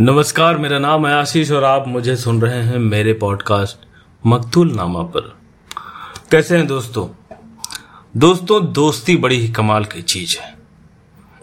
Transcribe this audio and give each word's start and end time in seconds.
नमस्कार, 0.00 0.58
मेरा 0.58 0.78
नाम 0.78 1.06
है 1.06 1.12
आशीष 1.14 1.50
और 1.52 1.64
आप 1.64 1.84
मुझे 1.88 2.14
सुन 2.16 2.40
रहे 2.42 2.62
हैं 2.62 2.78
मेरे 2.78 3.12
पॉडकास्ट 3.12 3.78
मकतूल 4.26 4.70
नामा 4.72 5.02
पर। 5.02 5.20
कैसे 6.30 6.56
हैं 6.56 6.66
दोस्तों? 6.66 7.06
दोस्तों, 8.16 8.72
दोस्ती 8.72 9.16
बड़ी 9.16 9.38
ही 9.38 9.48
कमाल 9.48 9.84
की 9.84 10.02
चीज़ 10.02 10.38
है। 10.38 10.54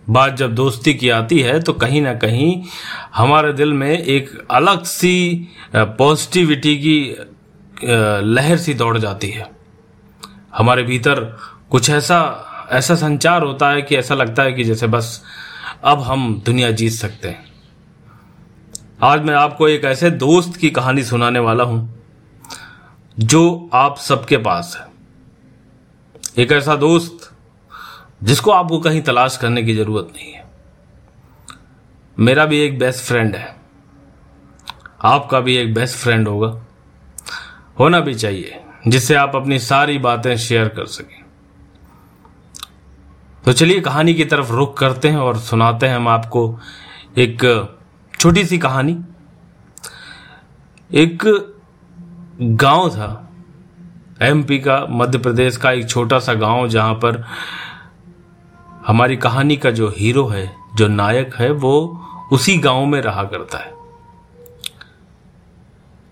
बात 0.09 0.35
जब 0.37 0.53
दोस्ती 0.55 0.93
की 0.93 1.09
आती 1.09 1.39
है 1.39 1.59
तो 1.61 1.73
कहीं 1.73 2.01
ना 2.01 2.13
कहीं 2.13 2.63
हमारे 3.15 3.51
दिल 3.53 3.73
में 3.73 3.97
एक 3.97 4.29
अलग 4.51 4.83
सी 4.83 5.47
पॉजिटिविटी 5.75 6.75
की 6.77 7.15
लहर 8.33 8.57
सी 8.57 8.73
दौड़ 8.73 8.97
जाती 8.97 9.29
है। 9.29 9.49
हमारे 10.57 10.83
भीतर 10.83 11.19
कुछ 11.69 11.89
ऐसा 11.89 12.21
ऐसा 12.71 12.95
संचार 12.95 13.43
होता 13.43 13.69
है 13.69 13.81
कि 13.81 13.95
ऐसा 13.95 14.15
लगता 14.15 14.43
है 14.43 14.53
कि 14.53 14.63
जैसे 14.63 14.87
बस 14.87 15.21
अब 15.83 16.01
हम 16.01 16.41
दुनिया 16.45 16.71
जीत 16.71 16.91
सकते 16.91 17.27
हैं। 17.27 17.54
आज 19.03 19.21
मैं 19.21 19.33
आपको 19.33 19.67
एक 19.67 19.83
ऐसे 19.83 20.09
दोस्त 20.11 20.55
की 20.55 20.69
कहानी 20.69 21.03
सुनाने 21.03 21.39
वाला 21.39 21.63
हूँ, 21.63 22.03
जो 23.19 23.69
आप 23.73 23.97
सबके 23.97 24.37
पास 24.37 24.77
है। 24.79 26.43
एक 26.43 26.51
ऐसा 26.51 26.75
दोस्त 26.75 27.31
जिसको 28.23 28.51
आपको 28.51 28.79
कहीं 28.79 29.01
तलाश 29.01 29.37
करने 29.37 29.63
की 29.63 29.75
ज़रूरत 29.75 30.13
नहीं 30.15 30.31
है। 30.33 30.45
मेरा 32.19 32.45
भी 32.45 32.59
एक 32.59 32.79
बेस्ट 32.79 33.03
फ्रेंड 33.03 33.35
है। 33.35 33.55
आपका 35.03 35.39
भी 35.39 35.57
एक 35.57 35.73
बेस्ट 35.73 35.97
फ्रेंड 35.97 36.27
होगा। 36.27 36.65
होना 37.79 37.99
भी 37.99 38.15
चाहिए, 38.15 38.61
जिससे 38.87 39.15
आप 39.15 39.35
अपनी 39.35 39.59
सारी 39.59 39.97
बातें 39.97 40.37
शेयर 40.37 40.67
कर 40.67 40.85
सकें। 40.85 41.23
तो 43.45 43.53
चलिए 43.53 43.81
कहानी 43.81 44.13
की 44.13 44.25
तरफ़ 44.25 44.51
रुख 44.51 44.77
करते 44.77 45.09
हैं 45.09 45.17
और 45.17 45.37
सुनाते 45.37 45.87
हैं 45.87 45.95
हम 45.95 46.07
आपको 46.07 46.59
एक 47.17 47.71
छोटी 48.19 48.45
सी 48.45 48.57
कहानी। 48.57 49.03
एक 50.93 51.23
गाँव 52.41 52.89
था। 52.89 53.31
एमपी 54.21 54.59
का, 54.59 54.85
मध्य 54.89 55.17
प्रदेश 55.17 55.57
का 55.57 55.71
एक 55.71 55.89
छोटा 55.89 56.19
सा 56.19 56.33
गाँव 56.33 56.67
जहाँ 56.67 56.93
पर 56.93 57.25
हमारी 58.87 59.17
कहानी 59.17 59.57
का 59.57 59.71
जो 59.71 59.93
हीरो 59.97 60.27
है, 60.27 60.55
जो 60.75 60.87
नायक 60.87 61.35
है, 61.35 61.51
वो 61.51 62.05
उसी 62.31 62.57
गाँव 62.57 62.85
में 62.85 63.01
रहा 63.01 63.23
करता 63.23 63.57
है। 63.57 63.73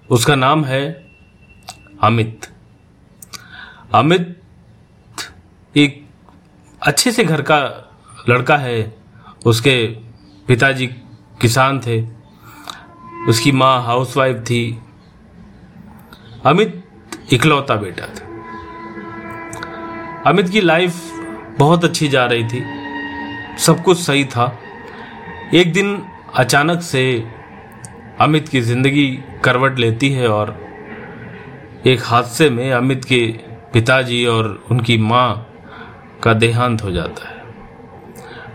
उसका 0.09 0.35
नाम 0.35 0.65
है 0.65 1.11
अमित। 2.01 2.49
अमित 3.93 4.41
एक 5.77 6.09
अच्छे 6.81 7.11
से 7.11 7.23
घर 7.23 7.41
का 7.41 7.89
लड़का 8.29 8.57
है। 8.57 8.97
उसके 9.45 9.87
पिताजी 10.47 10.87
किसान 11.43 11.79
थे। 11.79 12.01
उसकी 13.29 13.51
माँ 13.51 13.83
हाउसवाइफ 13.83 14.37
थी। 14.37 14.81
अमित 16.45 16.83
इकलौता 17.33 17.75
बेटा 17.75 18.05
था। 18.05 18.31
अमित 20.29 20.49
की 20.49 20.61
लाइफ 20.61 21.01
बहुत 21.59 21.85
अच्छी 21.85 22.07
जा 22.07 22.25
रही 22.25 22.43
थी। 22.43 22.63
सब 23.57 23.83
कुछ 23.83 23.99
सही 23.99 24.25
था। 24.25 24.59
एक 25.53 25.73
दिन 25.73 26.03
अचानक 26.35 26.81
से 26.81 27.03
अमित 28.19 28.49
की 28.49 28.61
ज़िंदगी 28.61 29.19
करवट 29.43 29.79
लेती 29.79 30.09
है 30.09 30.27
और 30.27 30.55
एक 31.85 31.99
हादसे 32.03 32.49
में 32.49 32.71
अमित 32.71 33.05
के 33.05 33.25
पिताजी 33.73 34.25
और 34.25 34.63
उनकी 34.71 34.97
माँ 34.97 35.47
का 36.23 36.33
देहांत 36.33 36.83
हो 36.83 36.91
जाता 36.91 37.29
है। 37.29 37.35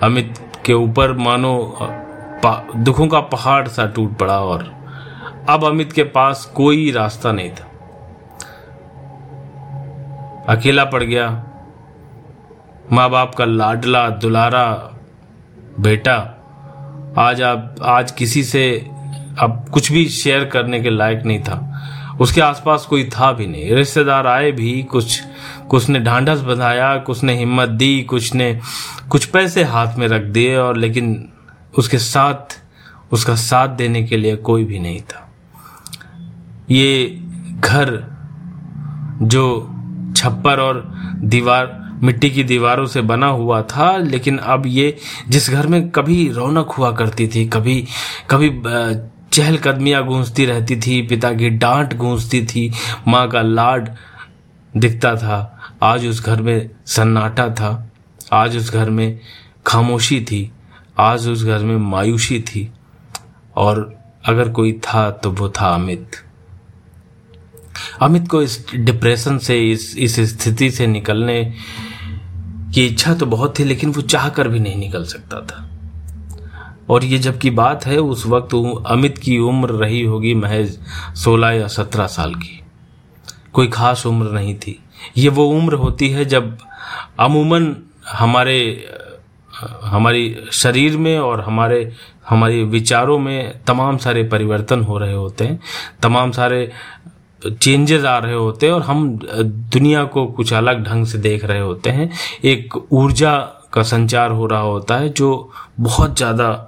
अमित 0.03 0.35
के 0.67 0.73
ऊपर 0.73 1.13
मानो 1.13 1.55
दुखों 2.77 3.07
का 3.07 3.21
पहाड़ 3.21 3.69
सा 3.69 3.87
टूट 3.87 4.19
पड़ा 4.19 4.41
और 4.41 4.75
अब 5.49 5.65
अमित 5.65 5.93
के 5.93 6.03
पास 6.03 6.45
कोई 6.45 6.91
रास्ता 6.91 7.33
नहीं 7.33 7.51
था। 7.51 7.65
अकेला 10.49 10.85
पड़ 10.85 11.03
गया। 11.03 11.45
माँ 12.93 13.11
बाप 13.11 13.35
का 13.35 13.45
लाडला, 13.45 14.11
दुलारा, 14.11 14.91
बेटा, 15.81 16.17
आज 17.19 17.43
आप, 17.43 17.77
आज 17.83 18.11
किसी 18.11 18.45
से 18.45 18.91
अब 19.39 19.69
कुछ 19.73 19.93
भी 19.93 20.09
शेयर 20.09 20.45
करने 20.45 20.81
के 20.81 20.91
लायक 20.91 21.23
नहीं 21.23 21.43
था। 21.43 21.83
उसके 22.21 22.41
आसपास 22.41 22.87
कोई 22.87 23.05
था 23.05 23.33
भी 23.33 23.47
नहीं। 23.47 23.71
रिश्तेदार 23.71 24.27
आए 24.27 24.53
भी, 24.53 24.83
कुछ 24.83 25.23
कुछ 25.71 25.89
ने 25.89 26.01
ढांढस 26.01 26.41
बंधाया, 26.41 26.97
कुछ 26.97 27.23
ने 27.23 27.35
हिम्मत 27.35 27.69
दी, 27.69 28.03
कुछ 28.03 28.35
ने, 28.35 28.61
कुछ 29.09 29.25
पैसे 29.25 29.65
हाथ 29.65 29.97
में 29.97 30.09
रख 30.09 30.23
दिए 30.23 30.57
और 30.57 30.77
लेकिन 30.77 31.33
उसके 31.79 31.99
साथ, 31.99 32.61
उसका 33.13 33.35
साथ 33.35 33.69
देने 33.69 34.03
के 34.03 34.17
लिए 34.17 34.37
कोई 34.37 34.65
भी 34.65 34.79
नहीं 34.79 35.01
था। 35.01 35.25
ये 36.71 37.19
घर 37.61 37.91
जो 39.23 39.45
छप्पर 40.17 40.61
और 40.61 40.83
दीवार, 41.25 41.77
मिट्टी 42.03 42.31
की 42.31 42.45
दीवारों 42.45 42.87
से 42.87 43.01
बना 43.01 43.27
हुआ 43.27 43.63
था, 43.63 43.97
लेकिन 43.97 44.39
अब 44.39 44.67
ये 44.67 44.97
जिस 45.29 45.51
घर 45.51 45.67
में 45.67 45.89
कभी 45.91 46.29
रौनक 46.29 46.71
हुआ 46.71 46.91
करती 46.93 47.29
थी, 47.29 47.45
कभी 47.47 47.87
कभी 48.31 48.51
चहलकदमियाँ 49.33 50.05
गूंजती 50.07 50.45
रहती 50.47 50.77
थी, 50.77 51.01
पिता 51.03 51.33
की 51.33 51.51
डांट 51.51 51.97
गूंजती 51.97 52.45
थी, 52.47 52.71
माँ 53.09 53.29
का 53.29 53.43
लाड 53.43 53.89
दिखता 54.77 55.15
था, 55.17 55.61
आज 55.83 56.07
उस 56.07 56.25
घर 56.25 56.43
में 56.43 56.71
सन्नाटा 56.87 57.49
था, 57.51 57.91
आज 58.33 58.57
उस 58.57 58.73
घर 58.73 58.91
में 58.91 59.21
खामोशी 59.67 60.21
थी। 60.21 60.51
आज 61.01 61.29
उस 61.29 61.45
घर 61.45 61.59
में 61.59 61.77
मायूसी 61.77 62.41
थी 62.41 62.73
और 63.57 63.95
अगर 64.25 64.49
कोई 64.49 64.73
था 64.73 65.11
तो 65.11 65.31
वो 65.31 65.49
था 65.49 65.75
अमित। 65.75 66.11
अमित 68.01 68.29
को 68.29 68.43
इस 68.43 68.67
डिप्रेशन 68.75 69.39
से, 69.39 69.71
इस 69.71 69.97
इस 69.97 70.21
स्थिति 70.21 70.71
से 70.71 70.87
निकलने 70.87 71.55
की 72.75 72.87
इच्छा 72.87 73.15
तो 73.15 73.27
बहुत 73.27 73.59
थी, 73.59 73.65
लेकिन 73.65 73.93
वो 73.93 74.03
चाह 74.03 74.29
कर 74.29 74.49
भी 74.49 74.61
नहीं 74.61 74.77
निकल 74.77 75.05
सकता 75.05 75.41
था। 75.41 75.65
और 76.91 77.05
ये 77.05 77.19
जब 77.19 77.39
की 77.39 77.51
बात 77.51 77.87
है, 77.87 77.99
उस 77.99 78.27
वक्त 78.27 78.55
अमित 78.87 79.19
की 79.19 79.39
उम्र 79.39 79.71
रही 79.71 80.03
होगी 80.03 80.35
महज 80.35 80.79
सोलह 81.15 81.51
या 81.51 81.67
सत्रह 81.67 82.07
साल 82.07 82.35
की। 82.35 82.61
कोई 83.53 83.69
खास 83.69 84.07
उम्र 84.07 84.31
नहीं 84.31 84.55
थी। 84.55 84.79
ये 85.17 85.29
वो 85.29 85.47
उम्र 85.47 85.75
होती 85.75 86.09
है 86.09 86.25
जब 86.25 86.59
अमूमन 87.21 87.77
हमारे 88.09 88.89
हमारी 89.85 90.37
शरीर 90.53 90.97
में 90.97 91.19
और 91.19 91.41
हमारे 91.41 91.93
हमारे 92.29 92.63
विचारों 92.65 93.19
में 93.19 93.61
तमाम 93.67 93.97
सारे 93.97 94.23
परिवर्तन 94.25 94.83
हो 94.83 94.99
रहे 94.99 95.13
होते 95.13 95.45
हैं, 95.45 95.59
तमाम 96.03 96.31
सारे 96.33 96.71
चेंजेस 97.43 98.05
आ 98.05 98.19
रहे 98.19 98.35
होते 98.35 98.67
हैं 98.67 98.73
और 98.73 98.83
हम 98.83 99.09
दुनिया 99.73 100.05
को 100.05 100.27
कुछ 100.27 100.53
अलग 100.53 100.85
ढंग 100.85 101.07
से 101.07 101.19
देख 101.19 101.45
रहे 101.45 101.61
होते 101.61 101.91
हैं। 101.91 102.11
एक 102.45 102.75
ऊर्जा 102.93 103.37
का 103.73 103.83
संचार 103.83 104.31
हो 104.31 104.47
रहा 104.47 104.61
होता 104.61 104.97
है 104.97 105.09
जो 105.09 105.51
बहुत 105.81 106.17
ज़्यादा 106.17 106.68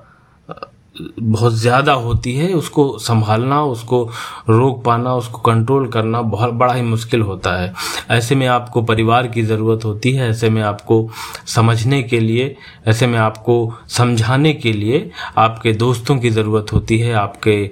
बहुत 1.21 1.53
ज़्यादा 1.53 1.93
होती 1.93 2.35
है, 2.35 2.53
उसको 2.55 2.87
संभालना, 2.99 3.63
उसको 3.65 4.03
रोक 4.49 4.83
पाना, 4.85 5.15
उसको 5.15 5.39
कंट्रोल 5.43 5.87
करना 5.89 6.23
बहुत 6.23 6.55
बड़ा 6.55 6.73
ही 6.75 6.83
मुश्किल 6.83 7.23
होता 7.23 7.55
है। 7.61 7.73
ऐसे 8.11 8.35
में 8.35 8.47
आपको 8.47 8.83
परिवार 8.83 9.29
की 9.29 9.43
ज़रूरत 9.43 9.85
होती 9.85 10.13
है, 10.13 10.29
ऐसे 10.31 10.51
में 10.51 10.63
आपको 10.63 11.09
समझने 11.47 12.03
के 12.03 12.21
लिए, 12.21 12.57
ऐसे 12.87 13.07
में 13.07 13.19
आपको 13.19 13.75
समझाने 13.89 14.53
के 14.55 14.73
लिए 14.73 15.11
आपके 15.39 15.73
दोस्तों 15.75 16.19
की 16.19 16.31
ज़रूरत 16.31 16.73
होती 16.73 16.99
है, 16.99 17.13
आपके 17.15 17.71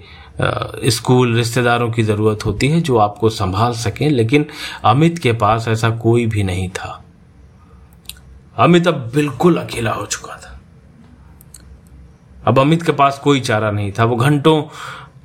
स्कूल 0.90 1.34
रिश्तेदारों 1.36 1.90
की 1.90 2.02
ज़रूरत 2.02 2.44
होती 2.46 2.68
है 2.68 2.80
जो 2.80 2.96
आपको 2.98 3.28
संभाल 3.30 3.72
सकें, 3.74 4.08
लेकिन 4.10 4.46
अमित 4.84 5.18
के 5.18 5.32
पास 5.32 5.68
ऐसा 5.68 5.90
कोई 5.90 6.26
भी 6.26 6.42
नहीं 6.42 6.68
था। 6.68 7.02
अमित 8.58 8.88
अब 8.88 9.10
बिल्कुल 9.14 9.56
अकेला 9.56 9.92
हो 9.92 10.06
चुका 10.06 10.36
था। 10.36 10.57
अब 12.48 12.58
अमित 12.58 12.82
के 12.82 12.92
पास 12.92 13.18
कोई 13.18 13.40
चारा 13.40 13.70
नहीं 13.70 13.92
था। 13.92 14.04
वो 14.04 14.16
घंटों 14.16 14.64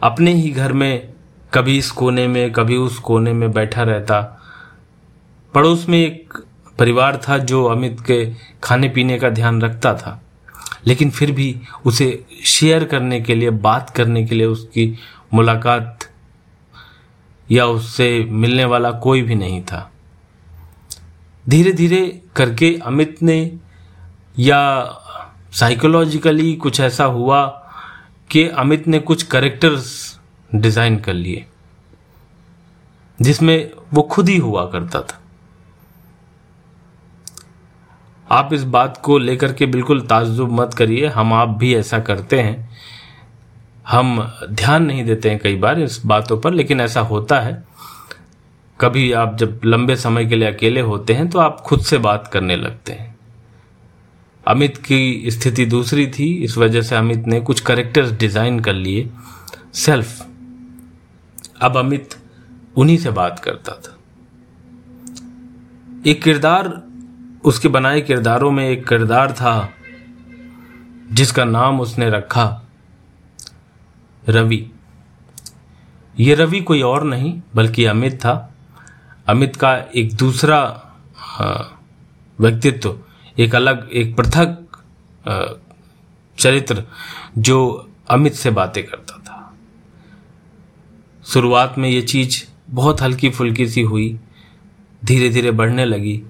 अपने 0.04 0.34
ही 0.34 0.50
घर 0.50 0.74
में, 0.74 1.14
कभी 1.54 1.78
इस 1.78 1.92
कोने 1.92 2.28
में, 2.28 2.52
कभी 2.52 2.76
उस 2.76 3.00
कोने 3.00 3.34
में 3.34 3.52
बैठा 3.52 3.84
रहता। 3.84 4.42
पड़ोस 5.54 5.90
में 5.90 6.06
एक 6.06 6.34
परिवार 6.80 7.22
था 7.30 7.38
जो 7.38 7.66
अमित 7.66 8.00
के 8.00 8.34
खाने 8.64 8.90
पीने 8.90 9.20
का 9.20 9.30
ध्यान 9.30 9.62
रखता 9.62 9.94
था। 9.94 10.22
लेकिन 10.88 11.10
फिर 11.10 11.32
भी 11.32 11.62
उसे 11.86 12.26
शेयर 12.46 12.84
करने 12.84 13.22
के 13.22 13.36
लिए, 13.36 13.50
बात 13.50 13.90
करने 13.90 14.26
के 14.26 14.36
लिए 14.36 14.48
उसकी 14.48 14.98
मुलाकात 15.34 16.00
या 17.52 17.66
उससे 17.66 18.28
मिलने 18.30 18.66
वाला 18.66 18.92
कोई 18.92 19.22
भी 19.22 19.36
नहीं 19.36 19.64
था। 19.64 19.92
धीरे 21.50 21.72
धीरे 21.72 22.22
करके 22.36 22.80
अमित 22.84 23.18
ने 23.24 23.54
या 24.40 24.80
साइकोलॉजिकली 25.54 26.54
कुछ 26.56 26.80
ऐसा 26.80 27.04
हुआ 27.06 27.46
कि 28.30 28.48
अमित 28.50 28.88
ने 28.88 29.00
कुछ 29.02 29.24
करेक्टर्स 29.24 29.92
डिज़ाइन 30.50 30.98
कर 31.00 31.14
लिए, 31.14 31.46
जिसमें 33.20 33.72
वो 33.94 34.02
खुद 34.04 34.30
ही 34.30 34.38
हुआ 34.38 34.66
करता 34.66 35.02
था। 35.02 35.20
आप 38.28 38.54
इस 38.54 38.64
बात 38.66 38.98
को 38.98 39.18
लेकर 39.18 39.54
के 39.54 39.66
बिल्कुल 39.68 40.02
ताजुब 40.02 40.52
मत 40.52 40.74
करिए, 40.74 41.08
हम 41.08 41.34
आप 41.34 41.50
भी 41.50 41.74
ऐसा 41.76 42.00
करते 42.02 42.40
हैं। 42.40 42.72
हम 43.88 44.20
ध्यान 44.46 44.86
नहीं 44.86 45.04
देते 45.06 45.30
हैं 45.30 45.40
कई 45.40 45.56
बार 45.56 45.80
इस 45.80 46.02
बातों 46.06 46.40
पर, 46.42 46.54
लेकिन 46.54 46.82
ऐसा 46.82 47.02
होता 47.04 47.40
है। 47.40 47.64
कभी 48.80 49.12
आप 49.14 49.36
जब 49.38 49.60
लंबे 49.66 49.96
समय 49.96 50.26
के 50.26 50.36
लिए 50.36 50.48
अकेले 50.48 50.82
होते 50.82 51.14
हैं 51.14 51.30
तो 51.30 51.40
आप 51.40 51.62
खुद 51.62 51.82
से 51.82 51.98
बात 52.00 52.28
करने 52.28 52.56
लगते 52.56 52.94
हैं। 52.94 53.13
अमित 54.46 54.78
की 54.78 55.32
स्थिति 55.32 55.66
दूसरी 55.66 56.06
थी, 56.08 56.34
इस 56.36 56.58
वजह 56.58 56.82
से 56.82 56.96
अमित 56.96 57.28
ने 57.28 57.40
कुछ 57.42 57.60
करेक्टर्स 57.60 58.12
डिज़ाइन 58.12 58.60
कर 58.60 58.74
लिए। 58.74 59.10
सेल्फ 59.74 60.26
अब 61.62 61.78
अमित 61.78 62.16
उन्हीं 62.78 62.98
से 62.98 63.12
बात 63.12 63.40
करता 63.40 63.72
था। 63.74 63.98
एक 66.08 66.22
किरदार, 66.24 66.72
उसके 67.46 67.68
बनाए 67.68 68.02
किरदारों 68.02 68.52
में 68.52 68.68
एक 68.70 68.88
किरदार 68.88 69.32
था, 69.32 69.70
जिसका 71.12 71.46
नाम 71.46 71.80
उसने 71.82 72.10
रखा 72.10 72.46
रवि। 74.24 74.66
ये 76.20 76.36
रवि 76.36 76.62
कोई 76.62 76.82
और 76.82 77.04
नहीं, 77.04 77.42
बल्कि 77.56 77.86
अमित 77.86 78.16
था। 78.16 78.54
अमित 79.28 79.56
का 79.56 79.76
एक 79.96 80.14
दूसरा 80.16 80.60
व्यक्तित्व 82.40 82.96
एक 83.38 83.56
अलग, 83.56 83.90
एक 83.94 84.16
पृथक 84.18 84.58
चरित्र 86.38 86.84
जो 87.38 87.90
अमित 88.10 88.34
से 88.34 88.50
बातें 88.52 88.84
करता 88.86 89.18
था। 89.20 89.40
शुरुआत 91.26 91.78
में 91.78 91.90
ये 91.90 92.02
चीज़ 92.02 92.44
बहुत 92.70 93.02
हल्की 93.02 93.30
फुल्की 93.30 93.68
सी 93.68 93.82
हुई 93.82 94.20
धीरे 95.02 95.30
धीरे 95.30 95.52
बढ़ने 95.52 95.86
लगी 95.86 96.22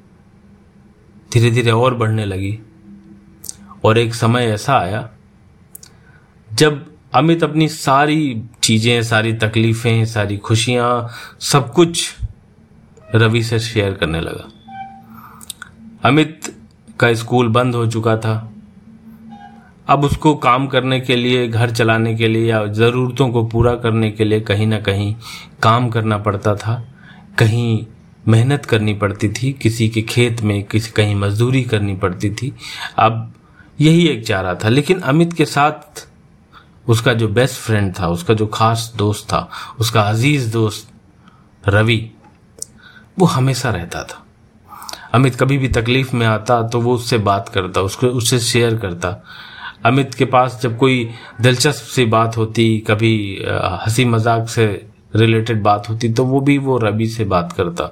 धीरे 1.32 1.52
धीरे 1.52 1.72
और 1.72 1.96
बढ़ने 1.96 2.26
लगी, 2.26 2.60
और 3.86 3.98
एक 3.98 4.14
समय 4.16 4.46
ऐसा 4.46 4.78
आया, 4.78 5.10
जब 6.50 6.86
अमित 7.14 7.44
अपनी 7.44 7.68
सारी 7.68 8.44
चीज़ें, 8.64 9.02
सारी 9.04 9.34
तकलीफें, 9.34 10.06
सारी 10.06 10.38
खुशियाँ, 10.38 11.10
सब 11.42 11.72
कुछ 11.74 12.14
रवि 13.16 13.44
से 13.44 13.60
शेयर 13.60 13.94
करने 13.94 14.22
लगा। 14.22 14.50
अमित 16.06 16.54
का 17.04 17.14
स्कूल 17.14 17.48
बंद 17.48 17.76
हो 17.76 17.88
चुका 17.88 18.18
था। 18.18 18.54
अब 19.88 20.04
उसको 20.04 20.36
काम 20.36 20.68
करने 20.68 21.00
के 21.00 21.16
लिए, 21.16 21.48
घर 21.48 21.72
चलाने 21.72 22.16
के 22.16 22.28
लिए 22.28 22.50
या 22.50 22.66
ज़रूरतों 22.66 23.30
को 23.30 23.44
पूरा 23.44 23.76
करने 23.76 24.12
के 24.12 24.24
लिए 24.24 24.42
कहीं 24.42 24.68
ना 24.68 24.80
कहीं 24.80 25.16
काम 25.64 25.90
करना 25.90 26.18
पड़ता 26.18 26.56
था। 26.56 26.88
कहीं 27.40 27.86
मेहनत 28.28 28.66
करनी 28.66 28.94
पड़ती 28.94 29.30
थी, 29.30 29.54
किसी 29.54 29.90
के 29.90 30.02
खेत 30.02 30.42
में 30.42 30.64
किसी, 30.64 30.92
कहीं 30.92 31.16
मजदूरी 31.16 31.64
करनी 31.64 31.96
पड़ती 31.96 32.30
थी। 32.30 32.54
अब 32.98 33.34
यही 33.82 34.08
एक 34.08 34.26
चारा 34.26 34.56
था, 34.56 34.70
लेकिन 34.70 35.00
अमित 35.00 35.34
के 35.34 35.46
साथ 35.46 36.08
उसका 36.90 37.14
जो 37.14 37.28
बेस्ट 37.28 37.56
फ्रेंड 37.56 37.94
था, 38.00 38.08
उसका 38.08 38.34
जो 38.34 38.48
खास 38.48 38.94
दोस्त 38.96 39.26
था, 39.26 39.50
उसका 39.80 40.02
अज़ीज़ 40.02 40.54
दोस्त 40.54 40.90
रवि, 41.68 42.12
वो 43.20 43.26
हमेशा 43.26 43.70
रहता 43.70 44.04
था। 44.04 44.23
अमित 45.14 45.36
कभी 45.36 45.58
भी 45.58 45.68
तकलीफ़ 45.70 46.16
में 46.16 46.26
आता 46.28 46.62
तो 46.68 46.80
वो 46.82 46.94
उससे 46.96 47.18
बात 47.20 47.50
करता, 47.50 47.82
उसको, 47.82 48.08
उससे 48.08 48.40
शेयर 48.42 48.78
करता। 48.78 49.24
अमित 49.86 50.14
के 50.14 50.26
पास 50.26 50.60
जब 50.64 50.78
कोई 50.78 51.10
दिलचस्प 51.42 51.86
सी 51.86 52.06
बात 52.08 52.38
होती, 52.38 52.78
कभी 52.88 53.44
हँसी 53.46 54.06
मज़ाक 54.06 54.48
से 54.50 54.66
रिलेटेड 55.16 55.62
बात 55.64 55.90
होती 55.90 56.10
तो 56.10 56.24
वो 56.26 56.40
भी 56.42 56.58
वो 56.58 56.78
रवि 56.78 57.08
से 57.08 57.26
बात 57.26 57.52
करता। 57.54 57.92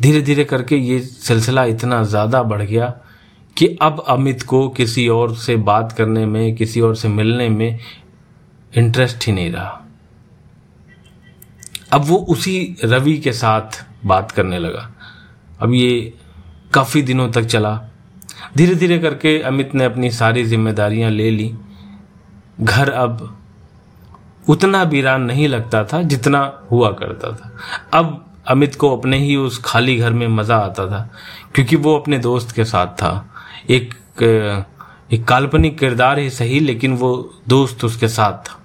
धीरे 0.00 0.20
धीरे 0.22 0.44
करके 0.44 0.76
ये 0.76 0.98
सिलसिला 1.00 1.64
इतना 1.66 2.02
ज़्यादा 2.04 2.42
बढ़ 2.42 2.62
गया 2.62 2.86
कि 3.56 3.66
अब 3.82 4.04
अमित 4.08 4.42
को 4.42 4.68
किसी 4.68 5.06
और 5.08 5.34
से 5.36 5.56
बात 5.58 5.92
करने 5.92 6.24
में, 6.26 6.54
किसी 6.56 6.80
और 6.80 6.94
से 6.96 7.08
मिलने 7.08 7.48
में 7.48 7.78
इंटरेस्ट 8.72 9.26
ही 9.26 9.32
नहीं 9.32 9.50
रहा। 9.52 9.84
अब 11.92 12.04
वो 12.04 12.16
उसी 12.28 12.76
रवि 12.84 13.16
के 13.18 13.32
साथ 13.32 13.84
बात 14.04 14.30
करने 14.30 14.58
लगा। 14.58 14.90
अब 15.60 15.74
ये 15.74 16.12
काफ़ी 16.72 17.02
दिनों 17.02 17.28
तक 17.30 17.44
चला। 17.44 17.80
धीरे 18.56 18.74
धीरे 18.74 18.98
करके 18.98 19.38
अमित 19.40 19.74
ने 19.74 19.84
अपनी 19.84 20.10
सारी 20.10 20.44
जिम्मेदारियाँ 20.44 21.10
ले 21.10 21.30
ली। 21.30 21.54
घर 22.60 22.90
अब 22.90 23.36
उतना 24.48 24.82
वीरान 24.82 25.22
नहीं 25.22 25.48
लगता 25.48 25.84
था 25.84 26.02
जितना 26.02 26.40
हुआ 26.70 26.90
करता 26.92 27.32
था। 27.32 27.52
अब 27.92 28.26
अमित 28.48 28.74
को 28.74 28.96
अपने 28.96 29.18
ही 29.18 29.36
उस 29.36 29.60
खाली 29.64 29.96
घर 29.96 30.12
में 30.12 30.26
मज़ा 30.28 30.56
आता 30.56 30.86
था, 30.86 31.10
क्योंकि 31.54 31.76
वो 31.76 31.96
अपने 31.98 32.18
दोस्त 32.18 32.52
के 32.52 32.64
साथ 32.64 32.86
था। 32.86 33.12
एक 33.70 33.94
एक 35.12 35.24
काल्पनिक 35.24 35.78
किरदार 35.78 36.18
ही 36.18 36.30
सही, 36.30 36.60
लेकिन 36.60 36.92
वो 36.96 37.32
दोस्त 37.48 37.84
उसके 37.84 38.08
साथ 38.08 38.32
था। 38.32 38.58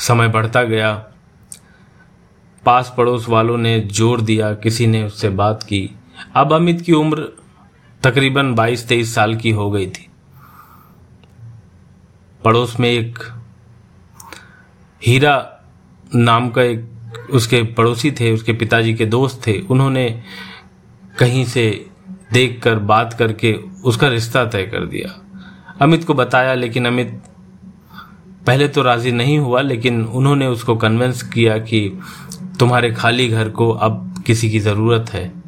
समय 0.00 0.28
बढ़ता 0.28 0.62
गया। 0.62 0.92
पास 2.64 2.92
पड़ोस 2.96 3.28
वालों 3.28 3.56
ने 3.58 3.78
ज़ोर 3.80 4.20
दिया, 4.20 4.52
किसी 4.54 4.86
ने 4.86 5.04
उससे 5.04 5.28
बात 5.28 5.62
की। 5.62 5.95
अब 6.34 6.52
अमित 6.52 6.80
की 6.80 6.92
उम्र 6.92 7.28
तकरीबन 8.02 8.54
22-23 8.54 9.14
साल 9.14 9.36
की 9.36 9.50
हो 9.50 9.70
गई 9.70 9.86
थी। 9.86 10.08
पड़ोस 12.44 12.80
में 12.80 12.90
एक 12.90 13.18
हीरा 15.06 15.60
नाम 16.14 16.50
का 16.50 16.62
एक 16.62 16.92
उसके 17.30 17.62
पड़ोसी 17.62 18.10
थे, 18.10 18.32
उसके 18.32 18.52
पिताजी 18.52 18.94
के 18.94 19.06
दोस्त 19.06 19.46
थे। 19.46 19.60
उन्होंने 19.60 20.22
कहीं 21.18 21.44
से 21.44 21.86
देखकर, 22.32 22.78
बात 22.78 23.12
करके 23.12 23.52
उसका 23.84 24.08
रिश्ता 24.08 24.44
तय 24.44 24.62
कर 24.62 24.86
दिया। 24.86 25.22
अमित 25.80 26.04
को 26.04 26.14
बताया, 26.14 26.54
लेकिन 26.54 26.86
अमित 26.86 27.22
पहले 28.46 28.68
तो 28.68 28.82
राज़ी 28.82 29.12
नहीं 29.12 29.38
हुआ, 29.38 29.60
लेकिन 29.60 30.04
उन्होंने 30.04 30.46
उसको 30.46 30.76
कन्विंस 30.76 31.22
किया 31.22 31.58
कि 31.58 32.00
तुम्हारे 32.60 32.92
खाली 32.92 33.28
घर 33.28 33.48
को 33.48 33.70
अब 33.70 34.24
किसी 34.26 34.50
की 34.50 34.60
ज़रूरत 34.60 35.10
है। 35.10 35.45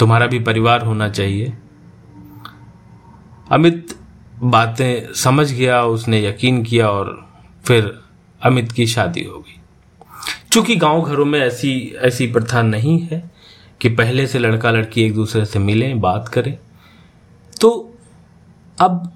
तुम्हारा 0.00 0.26
भी 0.26 0.38
परिवार 0.38 0.82
होना 0.82 1.08
चाहिए। 1.08 1.52
अमित 3.50 3.96
बातें 4.42 5.12
समझ 5.14 5.50
गया, 5.52 5.82
उसने 5.82 6.24
यकीन 6.26 6.62
किया 6.62 6.88
और 6.88 7.28
फिर 7.64 7.92
अमित 8.40 8.72
की 8.72 8.86
शादी 8.86 9.24
हो 9.24 9.38
गई। 9.38 9.60
चूँकि 10.52 10.76
गाँव 10.76 11.02
घरों 11.02 11.24
में 11.24 11.40
ऐसी 11.40 11.94
ऐसी 11.98 12.26
प्रथा 12.26 12.62
नहीं 12.62 12.98
है 13.00 13.22
कि 13.80 13.88
पहले 13.88 14.26
से 14.26 14.38
लड़का 14.38 14.70
लड़की 14.70 15.02
एक 15.02 15.14
दूसरे 15.14 15.44
से 15.44 15.58
मिलें, 15.58 16.00
बात 16.00 16.28
करें 16.28 16.56
तो 17.60 17.94
अब 18.78 19.12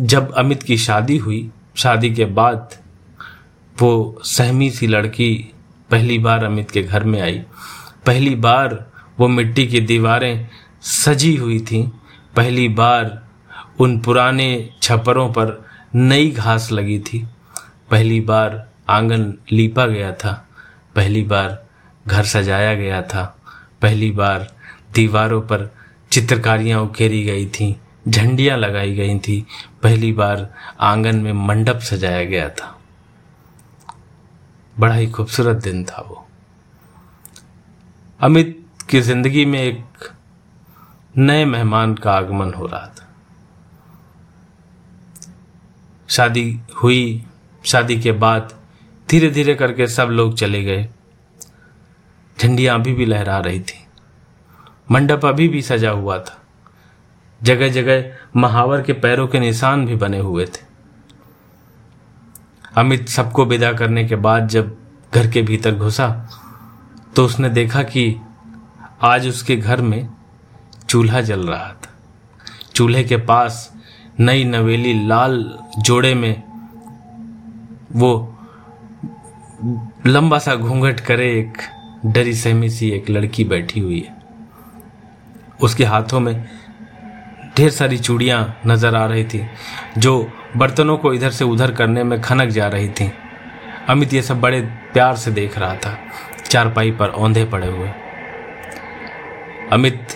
जब 0.00 0.32
अमित 0.32 0.62
की 0.62 0.76
शादी 0.78 1.16
हुई, 1.16 1.50
शादी 1.74 2.10
के 2.14 2.24
बाद 2.24 2.74
वो 3.76 4.20
सहमी 4.24 4.70
सी 4.70 4.86
लड़की 4.86 5.52
पहली 5.90 6.18
बार 6.18 6.44
अमित 6.44 6.70
के 6.70 6.82
घर 6.82 7.04
में 7.04 7.20
आई। 7.22 7.38
पहली 8.06 8.34
बार 8.34 8.74
वो 9.20 9.28
मिट्टी 9.28 9.66
की 9.66 9.80
दीवारें 9.80 10.48
सजी 10.82 11.36
हुई 11.36 11.60
थीं। 11.60 11.88
पहली 12.36 12.68
बार 12.68 13.26
उन 13.80 14.00
पुराने 14.00 14.70
छपरों 14.82 15.28
पर 15.28 15.68
नई 15.94 16.30
घास 16.30 16.72
लगी 16.72 16.98
थी। 16.98 17.26
पहली 17.90 18.20
बार 18.20 18.70
आँगन 18.88 19.34
लीपा 19.52 19.86
गया 19.86 20.12
था। 20.12 20.48
पहली 20.96 21.22
बार 21.22 21.66
घर 22.06 22.24
सजाया 22.24 22.74
गया 22.74 23.02
था। 23.02 23.42
पहली 23.82 24.10
बार 24.10 24.54
दीवारों 24.94 25.40
पर 25.40 25.74
चित्रकारियाँ 26.10 26.80
उकेरी 26.80 27.24
गई 27.24 27.46
थीं, 27.46 27.74
झंडियाँ 28.08 28.58
लगाई 28.58 28.94
गई 28.94 29.18
थी। 29.18 29.46
पहली 29.82 30.12
बार 30.12 30.54
आँगन 30.80 31.16
में 31.16 31.32
मंडप 31.32 31.78
सजाया 31.78 32.24
गया 32.24 32.48
था। 32.48 32.80
बड़ा 34.78 34.94
ही 34.94 35.10
खूबसूरत 35.10 35.56
दिन 35.56 35.84
था 35.84 36.06
वो। 36.08 36.28
अमित 38.20 38.59
की 38.90 39.00
ज़िंदगी 39.00 39.44
में 39.44 39.62
एक 39.62 40.08
नए 41.18 41.44
मेहमान 41.44 41.94
का 41.94 42.12
आगमन 42.12 42.52
हो 42.54 42.66
रहा 42.66 42.86
था। 42.86 43.08
शादी 46.08 46.60
हुई, 46.82 47.26
शादी 47.64 47.98
के 48.00 48.12
बाद 48.12 48.54
धीरे 49.08 49.30
धीरे 49.30 49.54
करके 49.54 49.86
सब 49.86 50.08
लोग 50.08 50.34
चले 50.36 50.62
गए। 50.64 50.88
झंडियाँ 52.38 52.78
अभी 52.80 52.92
भी 52.92 53.06
लहरा 53.06 53.38
रही 53.38 53.60
थी। 53.60 53.84
मंडप 54.90 55.26
अभी 55.26 55.48
भी 55.48 55.62
सजा 55.62 55.90
हुआ 55.90 56.18
था। 56.18 56.36
जगह 57.40 57.68
जगह 57.68 58.04
महावर 58.36 58.82
के 58.82 58.92
पैरों 58.92 59.26
के 59.28 59.40
निशान 59.40 59.86
भी 59.86 59.96
बने 59.96 60.18
हुए 60.18 60.46
थे। 60.46 60.64
अमित 62.76 63.08
सबको 63.08 63.44
विदा 63.44 63.72
करने 63.72 64.04
के 64.04 64.16
बाद 64.16 64.48
जब 64.48 64.76
घर 65.14 65.30
के 65.30 65.42
भीतर 65.42 65.74
घुसा 65.74 66.08
तो 67.16 67.24
उसने 67.24 67.48
देखा 67.50 67.82
कि 67.82 68.20
आज 69.00 69.26
उसके 69.28 69.54
घर 69.56 69.80
में 69.80 70.08
चूल्हा 70.88 71.20
जल 71.20 71.46
रहा 71.48 71.68
था। 71.74 71.90
चूल्हे 72.74 73.02
के 73.04 73.16
पास 73.16 73.72
नई 74.20 74.44
नवेली 74.44 74.92
लाल 75.06 75.38
जोड़े 75.78 76.12
में 76.14 76.42
वो 77.92 78.10
लंबा 80.06 80.38
सा 80.38 80.54
घूंघट 80.54 81.00
करे 81.00 81.28
एक 81.38 81.62
डरी 82.06 82.34
सहमी 82.34 82.68
सी 82.70 82.90
एक 82.90 83.08
लड़की 83.10 83.44
बैठी 83.44 83.80
हुई 83.80 84.00
है। 84.00 84.14
उसके 85.62 85.84
हाथों 85.84 86.20
में 86.20 86.34
ढेर 87.56 87.70
सारी 87.70 87.98
चूड़ियाँ 87.98 88.60
नज़र 88.66 88.94
आ 88.94 89.04
रही 89.06 89.24
थी, 89.24 89.42
जो 89.98 90.30
बर्तनों 90.56 90.96
को 90.98 91.14
इधर 91.14 91.30
से 91.30 91.44
उधर 91.44 91.72
करने 91.72 92.04
में 92.04 92.20
खनक 92.20 92.48
जा 92.48 92.68
रही 92.68 92.88
थी। 92.90 93.10
अमित 93.88 94.14
ये 94.14 94.22
सब 94.22 94.40
बड़े 94.40 94.60
प्यार 94.92 95.16
से 95.16 95.30
देख 95.30 95.58
रहा 95.58 95.74
था। 95.76 95.96
चारपाई 96.44 96.90
पर 96.90 97.08
औंधे 97.08 97.44
पड़े 97.44 97.66
हुए। 97.66 97.90
अमित 99.72 100.06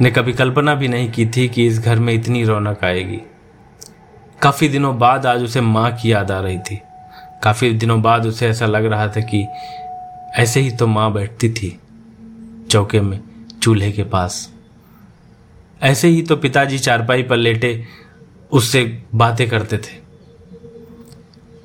ने 0.00 0.10
कभी 0.10 0.32
कल्पना 0.32 0.74
भी 0.74 0.88
नहीं 0.88 1.10
की 1.10 1.26
थी 1.26 1.48
कि 1.48 1.66
इस 1.66 1.78
घर 1.78 1.98
में 1.98 2.12
इतनी 2.14 2.44
रौनक 2.44 2.84
आएगी। 2.84 3.20
काफ़ी 4.42 4.68
दिनों 4.68 4.98
बाद 4.98 5.26
आज 5.26 5.42
उसे 5.42 5.60
माँ 5.60 5.92
की 5.92 6.12
याद 6.12 6.30
आ 6.30 6.40
रही 6.40 6.58
थी। 6.58 6.80
काफ़ी 7.42 7.72
दिनों 7.72 8.02
बाद 8.02 8.26
उसे 8.26 8.48
ऐसा 8.48 8.66
लग 8.66 8.84
रहा 8.84 9.06
था 9.08 9.20
कि 9.20 9.46
ऐसे 10.34 10.60
ही 10.60 10.70
तो 10.70 10.86
माँ 10.86 11.12
बैठती 11.12 11.50
थी 11.50 11.78
चौके 12.70 13.00
में, 13.00 13.20
चूल्हे 13.62 13.92
के 13.92 14.04
पास। 14.04 14.52
ऐसे 15.82 16.08
ही 16.08 16.22
तो 16.22 16.36
पिताजी 16.36 16.78
चारपाई 16.78 17.22
पर 17.22 17.36
लेटे 17.36 17.84
उससे 18.52 19.02
बातें 19.14 19.48
करते 19.48 19.78
थे। 19.78 20.00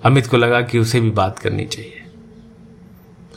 अमित 0.05 0.27
को 0.27 0.37
लगा 0.37 0.61
कि 0.61 0.79
उसे 0.79 0.99
भी 0.99 1.09
बात 1.09 1.39
करनी 1.39 1.65
चाहिए। 1.65 2.03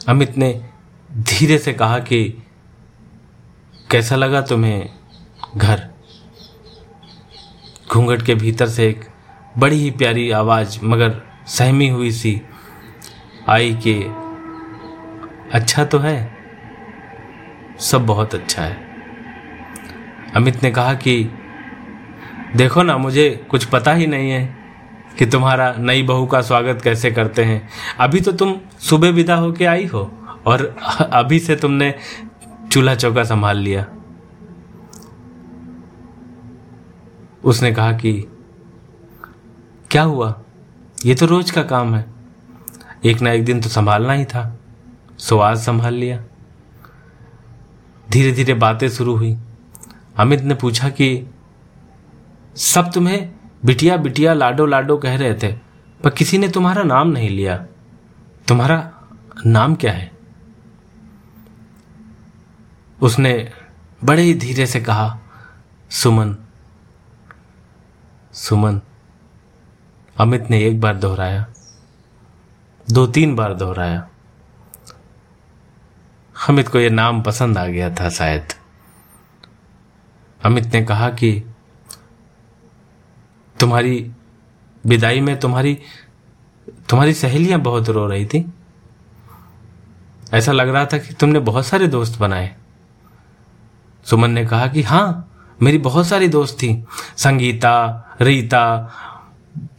अमित 0.07 0.37
ने 0.37 0.61
धीरे 1.09 1.57
से 1.57 1.73
कहा 1.73 1.99
कि 1.99 2.43
कैसा 3.91 4.15
लगा 4.15 4.41
तुम्हें 4.41 4.89
घर? 5.57 5.81
घूंघट 7.91 8.21
के 8.21 8.35
भीतर 8.35 8.67
से 8.67 8.87
एक 8.87 9.05
बड़ी 9.57 9.75
ही 9.75 9.91
प्यारी 9.91 10.31
आवाज़, 10.31 10.79
मगर 10.83 11.21
सहमी 11.47 11.89
हुई 11.89 12.11
सी, 12.11 12.41
आई 13.49 13.73
कि 13.73 13.93
अच्छा 15.53 15.85
तो 15.85 15.99
है? 15.99 16.37
सब 17.79 18.05
बहुत 18.05 18.35
अच्छा 18.35 18.61
है। 18.61 18.77
अमित 20.35 20.63
ने 20.63 20.71
कहा 20.71 20.93
कि, 20.93 21.29
देखो 22.55 22.83
ना, 22.83 22.97
मुझे 22.97 23.45
कुछ 23.49 23.65
पता 23.65 23.93
ही 23.93 24.07
नहीं 24.07 24.31
है 24.31 24.55
कि 25.19 25.25
तुम्हारा 25.25 25.75
नई 25.77 26.03
बहू 26.03 26.25
का 26.25 26.41
स्वागत 26.41 26.81
कैसे 26.81 27.11
करते 27.11 27.43
हैं। 27.43 27.69
अभी 27.99 28.21
तो 28.21 28.31
तुम 28.31 28.59
सुबह 28.79 29.09
विदा 29.09 29.35
होके 29.35 29.65
आई 29.65 29.85
हो, 29.85 30.11
और 30.45 30.75
अभी 31.13 31.39
से 31.39 31.55
तुमने 31.55 31.93
चूल्हा 32.71 32.95
चौका 32.95 33.23
संभाल 33.23 33.57
लिया। 33.57 33.87
उसने 37.43 37.73
कहा 37.73 37.91
कि, 37.91 38.27
क्या 39.91 40.03
हुआ? 40.03 40.43
ये 41.05 41.15
तो 41.15 41.25
रोज 41.25 41.51
का 41.51 41.63
काम 41.63 41.95
है। 41.95 42.05
एक 43.05 43.21
ना 43.21 43.31
एक 43.31 43.45
दिन 43.45 43.61
तो 43.61 43.69
संभालना 43.69 44.13
ही 44.13 44.25
था। 44.25 44.59
सो 45.17 45.39
आज 45.39 45.57
संभाल 45.57 45.93
लिया। 45.93 46.23
धीरे 48.11 48.31
धीरे 48.31 48.53
बातें 48.53 48.89
शुरू 48.89 49.15
हुई। 49.15 49.37
अमित 50.17 50.41
ने 50.41 50.55
पूछा 50.55 50.89
कि, 50.89 51.33
सब 52.55 52.91
तुम्हें 52.91 53.31
बिटिया 53.65 53.97
बिटिया 53.97 54.33
लाडो 54.33 54.65
लाडो 54.65 54.97
कह 54.97 55.17
रहे 55.17 55.33
थे, 55.33 55.53
पर 56.03 56.09
किसी 56.09 56.37
ने 56.37 56.47
तुम्हारा 56.47 56.83
नाम 56.83 57.07
नहीं 57.07 57.29
लिया। 57.29 57.65
तुम्हारा 58.47 58.91
नाम 59.45 59.75
क्या 59.75 59.91
है? 59.91 60.20
उसने 63.01 63.51
बड़े 64.03 64.21
ही 64.21 64.33
धीरे 64.33 64.65
से 64.65 64.81
कहा, 64.81 65.19
सुमन 65.91 66.35
सुमन। 68.33 68.81
अमित 70.17 70.49
ने 70.49 70.63
एक 70.65 70.79
बार 70.81 70.97
दोहराया, 70.97 71.45
दो 72.87 73.05
तीन 73.07 73.35
बार 73.35 73.53
दोहराया। 73.53 74.07
अमित 76.49 76.67
को 76.67 76.79
यह 76.79 76.89
नाम 76.89 77.21
पसंद 77.21 77.57
आ 77.57 77.65
गया 77.65 77.89
था 77.95 78.09
शायद। 78.09 78.53
अमित 80.41 80.73
ने 80.73 80.83
कहा 80.83 81.09
कि 81.09 81.31
तुम्हारी 83.59 84.11
विदाई 84.85 85.21
में 85.21 85.39
तुम्हारी 85.39 85.77
तुम्हारी 86.89 87.13
सहेलियाँ 87.13 87.59
बहुत 87.59 87.89
रो 87.89 88.07
रही 88.07 88.25
थी। 88.25 88.45
ऐसा 90.33 90.51
लग 90.51 90.69
रहा 90.69 90.85
था 90.85 90.97
कि 90.97 91.13
तुमने 91.13 91.39
बहुत 91.39 91.65
सारे 91.65 91.87
दोस्त 91.87 92.19
बनाए। 92.19 92.55
सुमन 94.05 94.31
ने 94.31 94.45
कहा 94.45 94.67
कि 94.67 94.81
हाँ 94.81 95.27
मेरी 95.59 95.77
बहुत 95.77 96.07
सारी 96.07 96.27
दोस्त 96.27 96.55
थी। 96.55 96.83
संगीता, 97.17 97.73
रीता, 98.21 98.63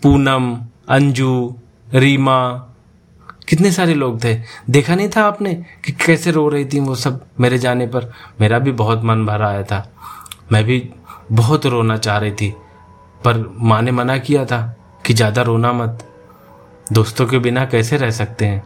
पूनम, 0.03 0.55
अंजू, 0.89 1.55
रीमा, 1.89 2.69
कितने 3.49 3.71
सारे 3.73 3.95
लोग 3.95 4.23
थे। 4.25 4.35
देखा 4.71 4.95
नहीं 4.95 5.09
था 5.09 5.25
आपने 5.25 5.55
कि 5.85 5.93
कैसे 5.97 6.31
रो 6.31 6.49
रही 6.49 6.65
थी 6.65 6.81
वो 6.81 6.95
सब 6.95 7.25
मेरे 7.41 7.59
जाने 7.59 7.87
पर? 7.87 8.11
मेरा 8.41 8.59
भी 8.59 8.73
बहुत 8.73 9.05
मन 9.05 9.25
भर 9.27 9.43
आया 9.43 9.63
था। 9.63 9.87
मैं 10.53 10.65
भी 10.65 10.79
बहुत 11.33 11.67
रोना 11.67 11.97
चाह 11.97 12.19
रही 12.19 12.33
थी, 12.33 12.51
पर 13.25 13.57
माँ 13.57 13.81
ने 13.83 13.91
मना 13.91 14.17
किया 14.19 14.45
था 14.45 14.61
कि 15.07 15.15
ज़्यादा 15.15 15.43
रोना 15.43 15.73
मत। 15.73 16.07
दोस्तों 16.93 17.27
के 17.27 17.39
बिना 17.39 17.65
कैसे 17.65 17.97
रह 17.97 18.11
सकते 18.11 18.47
हैं? 18.47 18.63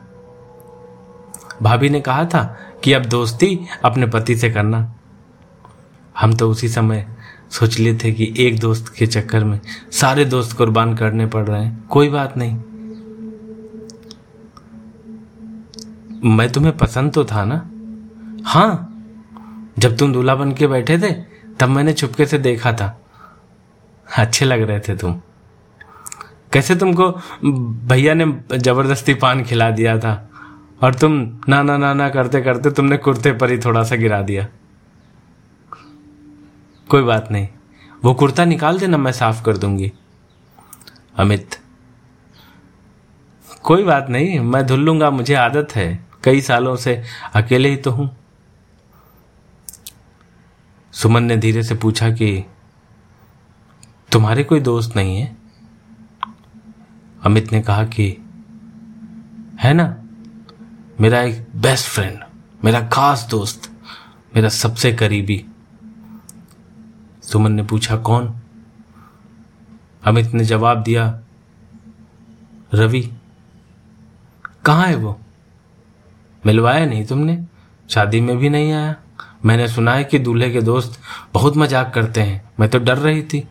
भाभी 1.63 1.91
ने 1.91 2.01
कहा 2.01 2.25
था 2.25 2.43
कि 2.85 2.93
अब 2.93 3.05
दोस्ती 3.05 3.59
अपने 3.85 4.07
पति 4.07 4.37
से 4.37 4.51
करना। 4.51 4.81
हम 6.21 6.37
तो 6.37 6.51
उसी 6.51 6.69
समय 6.69 7.07
सोच 7.51 7.79
लिए 7.79 7.99
थे 8.05 8.13
कि 8.13 8.35
एक 8.39 8.61
दोस्त 8.61 8.95
के 8.99 9.07
चक्कर 9.07 9.45
में 9.45 9.61
सारे 9.93 10.25
दोस्त 10.25 10.57
कुर्बान 10.57 10.95
करने 10.95 11.27
पड़ 11.27 11.45
रहे 11.45 11.65
हैं। 11.65 11.87
कोई 11.87 12.09
बात 12.09 12.35
नहीं। 12.37 12.57
मैं 16.37 16.53
तुम्हें 16.53 16.77
पसंद 16.77 17.13
तो 17.13 17.25
था 17.25 17.45
ना? 17.45 17.71
हाँ। 18.45 18.93
जब 19.79 19.97
तुम 19.97 20.13
दूल्हा 20.13 20.35
बन 20.35 20.53
के 20.53 20.67
बैठे 20.67 20.99
थे, 20.99 21.13
तब 21.61 21.69
मैंने 21.69 21.93
चुपके 21.93 22.27
से 22.27 22.39
देखा 22.39 22.73
था। 22.73 23.03
अच्छे 24.19 24.45
लग 24.45 24.63
रहे 24.63 24.81
थे 24.81 24.97
तुम। 24.97 25.21
कैसे 26.53 26.77
तुमको 26.77 27.11
भैया 27.89 28.15
ने 28.15 28.27
ज़बरदस्ती 28.59 29.15
पान 29.15 29.45
खिला 29.45 29.71
दिया 29.71 29.99
था? 29.99 30.31
और 30.83 30.95
तुम 30.95 31.13
ना 31.49 31.63
ना 31.63 31.77
ना 31.77 31.95
ना 31.95 32.09
करते 32.09 32.41
करते 32.41 32.71
तुमने 32.71 32.97
कुर्ते 32.97 33.33
पर 33.33 33.51
ही 33.51 33.59
थोड़ा 33.59 33.83
सा 33.83 33.97
गिरा 33.97 34.23
दिया। 34.23 34.47
कोई 36.89 37.03
बात 37.03 37.33
नहीं। 37.33 37.49
वो 38.05 38.15
कुर्ता 38.15 38.45
निकाल 38.45 38.79
देना, 38.79 38.97
मैं 38.97 39.13
साफ़ 39.13 39.45
कर 39.45 39.57
दूँगी। 39.57 39.93
अमित। 41.17 41.57
कोई 43.63 43.85
बात 43.85 44.07
नहीं, 44.11 44.41
मैं 44.41 44.67
धुल 44.67 44.81
लूँगा, 44.81 45.11
मुझे 45.11 45.35
आदत 45.35 45.69
है। 45.75 46.07
कई 46.25 46.41
सालों 46.41 46.77
से 46.77 47.03
अकेले 47.35 47.69
ही 47.69 47.77
तो 47.77 47.91
हूँ। 47.91 48.17
सुमन 50.93 51.23
ने 51.23 51.37
धीरे 51.37 51.63
से 51.63 51.75
पूछा 51.75 52.11
कि, 52.11 52.45
तुम्हारे 54.13 54.45
कोई 54.45 54.61
दोस्त 54.61 54.97
नहीं 54.97 55.17
है? 55.17 55.37
अमित 57.23 57.53
ने 57.53 57.63
कहा 57.63 57.85
कि, 57.85 58.17
है 59.61 59.75
ना? 59.75 60.03
मेरा 61.01 61.21
एक 61.21 61.47
बेस्ट 61.57 61.87
फ्रेंड 61.87 62.19
मेरा 62.65 62.81
खास 62.81 63.27
दोस्त, 63.31 63.73
मेरा 64.37 64.49
सबसे 64.49 64.93
करीबी। 64.93 65.47
सुमन 67.27 67.53
ने 67.53 67.63
पूछा, 67.63 67.97
कौन? 67.97 68.41
अमित 70.05 70.35
ने 70.35 70.45
जवाब 70.45 70.83
दिया, 70.83 71.21
रवि। 72.75 73.13
कहाँ 74.65 74.87
है 74.87 74.95
वो? 74.95 75.21
मिलवाया 76.47 76.87
नहीं 76.87 77.07
तुमने? 77.07 77.45
शादी 77.91 78.21
में 78.21 78.39
भी 78.39 78.49
नहीं 78.49 78.73
आया? 78.73 78.97
मैंने 79.45 79.69
सुना 79.69 79.95
है 79.95 80.05
कि 80.05 80.19
दूल्हे 80.19 80.51
के 80.51 80.61
दोस्त 80.61 81.01
बहुत 81.35 81.57
मज़ाक 81.57 81.95
करते 81.95 82.21
हैं। 82.21 82.51
मैं 82.61 82.69
तो 82.71 82.79
डर 82.79 82.99
रही 82.99 83.23
थी। 83.23 83.49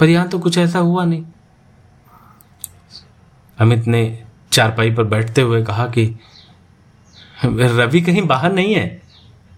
पर 0.00 0.08
यहाँ 0.08 0.28
तो 0.28 0.38
कुछ 0.38 0.58
ऐसा 0.58 0.78
हुआ 0.78 1.04
नहीं। 1.04 1.24
अमित 3.58 3.86
ने 3.86 4.24
चारपाई 4.52 4.94
पर 4.94 5.04
बैठते 5.04 5.40
हुए 5.40 5.64
कहा 5.64 5.86
कि, 5.86 6.18
रवि 7.44 8.00
कहीं 8.00 8.26
बाहर 8.26 8.52
नहीं 8.52 8.74
है? 8.74 9.02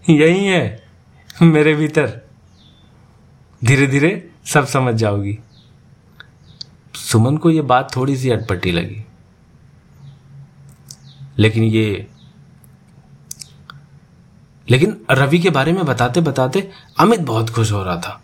यही 0.09 0.45
है 0.45 0.83
मेरे 1.41 1.75
भीतर। 1.75 2.24
धीरे 3.65 3.87
धीरे 3.87 4.29
सब 4.45 4.65
समझ 4.65 4.95
जाओगी। 4.95 5.39
सुमन 6.95 7.37
को 7.37 7.49
यह 7.49 7.61
बात 7.61 7.95
थोड़ी 7.95 8.17
सी 8.17 8.29
अटपटी 8.29 8.71
लगी। 8.71 9.05
लेकिन 11.37 11.63
ये, 11.63 12.07
लेकिन 14.69 15.05
रवि 15.11 15.39
के 15.39 15.49
बारे 15.49 15.73
में 15.73 15.85
बताते 15.85 16.21
बताते 16.21 16.71
अमित 16.99 17.19
बहुत 17.19 17.49
खुश 17.49 17.71
हो 17.71 17.83
रहा 17.83 17.97
था। 17.97 18.21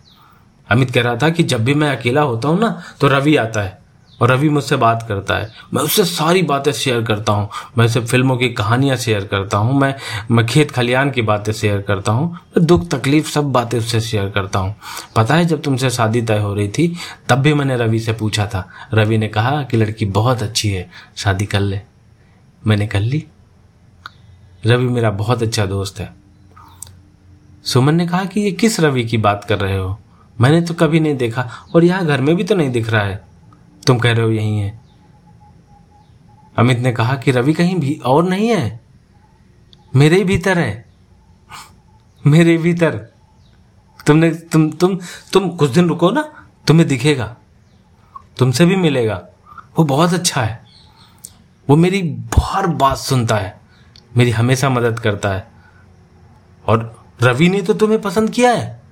अमित 0.68 0.90
कह 0.90 1.02
रहा 1.02 1.16
था 1.16 1.30
कि 1.30 1.42
जब 1.42 1.64
भी 1.64 1.74
मैं 1.74 1.96
अकेला 1.96 2.22
होता 2.22 2.48
हूँ 2.48 2.58
ना 2.60 2.82
तो 3.00 3.08
रवि 3.08 3.36
आता 3.36 3.62
है। 3.62 3.81
और 4.22 4.30
रवि 4.30 4.48
मुझसे 4.48 4.76
बात 4.76 5.04
करता 5.08 5.36
है। 5.36 5.52
मैं 5.74 5.82
उससे 5.82 6.04
सारी 6.04 6.42
बातें 6.42 6.72
शेयर 6.72 7.02
करता 7.02 7.32
हूँ। 7.32 7.48
मैं 7.78 7.84
उसे 7.84 8.00
फ़िल्मों 8.00 8.36
की 8.36 8.48
कहानियाँ 8.48 8.96
शेयर 8.96 9.24
करता 9.24 9.58
हूँ। 9.58 9.80
मैं 9.80 9.94
मैं 10.30 10.46
खेत 10.46 10.70
खलियान 10.70 11.10
की 11.10 11.22
बातें 11.22 11.52
शेयर 11.52 11.80
करता 11.80 12.12
हूँ। 12.12 12.32
मैं 12.32 12.66
दुख, 12.66 12.88
तकलीफ़ 12.88 13.30
सब 13.30 13.44
बातें 13.44 13.78
उससे 13.78 14.00
शेयर 14.00 14.28
करता 14.28 14.58
हूँ। 14.58 14.74
पता 15.16 15.34
है, 15.34 15.44
जब 15.44 15.62
तुमसे 15.62 15.90
शादी 15.90 16.22
तय 16.22 16.38
हो 16.38 16.54
रही 16.54 16.68
थी, 16.68 16.96
तब 17.28 17.38
भी 17.38 17.54
मैंने 17.54 17.76
रवि 17.76 17.98
से 17.98 18.12
पूछा 18.12 18.46
था। 18.46 18.68
रवि 18.94 19.18
ने 19.18 19.28
कहा 19.28 19.62
कि 19.62 19.76
लड़की 19.76 20.04
बहुत 20.04 20.42
अच्छी 20.42 20.70
है, 20.70 20.90
शादी 21.16 21.46
कर 21.46 21.60
ले। 21.60 21.80
मैंने 22.66 22.86
कर 22.86 23.00
ली। 23.00 23.24
रवि 24.66 24.84
मेरा 24.84 25.10
बहुत 25.10 25.42
अच्छा 25.42 25.66
दोस्त 25.66 26.00
है। 26.00 26.14
सुमन 27.64 27.94
ने 27.94 28.06
कहा 28.06 28.24
कि 28.24 28.40
ये 28.40 28.50
किस 28.50 28.80
रवि 28.80 29.04
की 29.04 29.18
बात 29.18 29.44
कर 29.44 29.58
रहे 29.58 29.76
हो? 29.76 29.98
मैंने 30.40 30.60
तो 30.60 30.74
कभी 30.74 31.00
नहीं 31.00 31.16
देखा 31.16 31.50
और 31.74 31.84
यहाँ 31.84 32.06
घर 32.06 32.20
में 32.20 32.36
भी 32.36 32.44
तो 32.44 32.54
नहीं 32.54 32.70
दिख 32.70 32.90
रहा 32.90 33.02
है। 33.02 33.31
तुम 33.86 33.98
कह 33.98 34.12
रहे 34.12 34.24
हो 34.24 34.30
यही 34.30 34.58
है। 34.58 34.80
अमित 36.58 36.78
ने 36.78 36.92
कहा 36.92 37.16
कि 37.16 37.30
रवि 37.30 37.52
कहीं 37.52 37.76
भी 37.76 38.00
और 38.04 38.24
नहीं 38.24 38.48
है। 38.48 38.80
मेरे 39.96 40.16
ही 40.16 40.24
भीतर 40.24 40.58
है। 40.58 40.88
मेरे 42.26 42.58
भीतर। 42.58 43.08
तुमने, 44.06 44.30
तुम 44.30 44.70
तुम 44.70 44.98
तुम 45.32 45.48
कुछ 45.48 45.70
दिन 45.70 45.88
रुको 45.88 46.10
ना, 46.10 46.48
तुम्हें 46.66 46.88
दिखेगा। 46.88 47.36
तुमसे 48.38 48.66
भी 48.66 48.76
मिलेगा। 48.76 49.26
वो 49.78 49.84
बहुत 49.84 50.12
अच्छा 50.12 50.42
है। 50.42 50.64
वो 51.70 51.76
मेरी 51.76 52.16
हर 52.42 52.66
बात 52.66 52.96
सुनता 52.96 53.36
है। 53.36 53.60
मेरी 54.16 54.30
हमेशा 54.30 54.68
मदद 54.70 54.98
करता 54.98 55.28
है। 55.28 55.52
और 56.66 57.04
रवि 57.22 57.48
ने 57.48 57.62
तो 57.62 57.74
तुम्हें 57.74 58.02
पसंद 58.02 58.30
किया 58.30 58.52
है। 58.52 58.82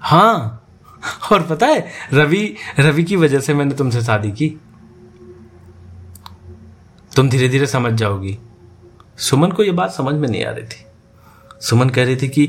हाँ 0.00 0.63
और 1.32 1.46
पता 1.46 1.66
है, 1.66 1.90
रवि 2.12 2.56
रवि 2.78 3.04
की 3.04 3.16
वजह 3.16 3.40
से 3.40 3.54
मैंने 3.54 3.74
तुमसे 3.74 4.02
शादी 4.02 4.32
की। 4.32 4.60
तुम 7.16 7.28
धीरे 7.28 7.48
धीरे 7.48 7.66
समझ 7.66 7.92
जाओगी। 7.92 8.38
सुमन 9.18 9.50
को 9.50 9.62
यह 9.62 9.72
बात 9.72 9.90
समझ 9.90 10.14
में 10.14 10.28
नहीं 10.28 10.44
आ 10.44 10.50
रही 10.50 10.64
थी। 10.64 10.84
सुमन 11.60 11.90
कह 11.90 12.04
रही 12.04 12.16
थी 12.16 12.28
कि, 12.28 12.46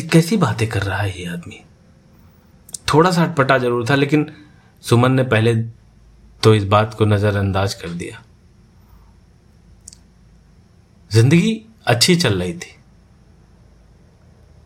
कैसी 0.00 0.36
बातें 0.36 0.68
कर 0.68 0.82
रहा 0.82 0.98
है 0.98 1.20
ये 1.20 1.26
आदमी? 1.26 1.60
थोड़ा 2.94 3.10
सा 3.10 3.24
अटपटा 3.24 3.58
ज़रूर 3.58 3.88
था, 3.90 3.94
लेकिन 3.94 4.32
सुमन 4.82 5.12
ने 5.12 5.22
पहले 5.22 5.54
तो 6.42 6.54
इस 6.54 6.64
बात 6.64 6.94
को 6.94 7.04
नजरअंदाज 7.04 7.74
कर 7.74 7.88
दिया। 7.88 8.22
ज़िंदगी 11.12 11.64
अच्छी 11.86 12.16
चल 12.16 12.38
रही 12.38 12.54
थी। 12.54 12.76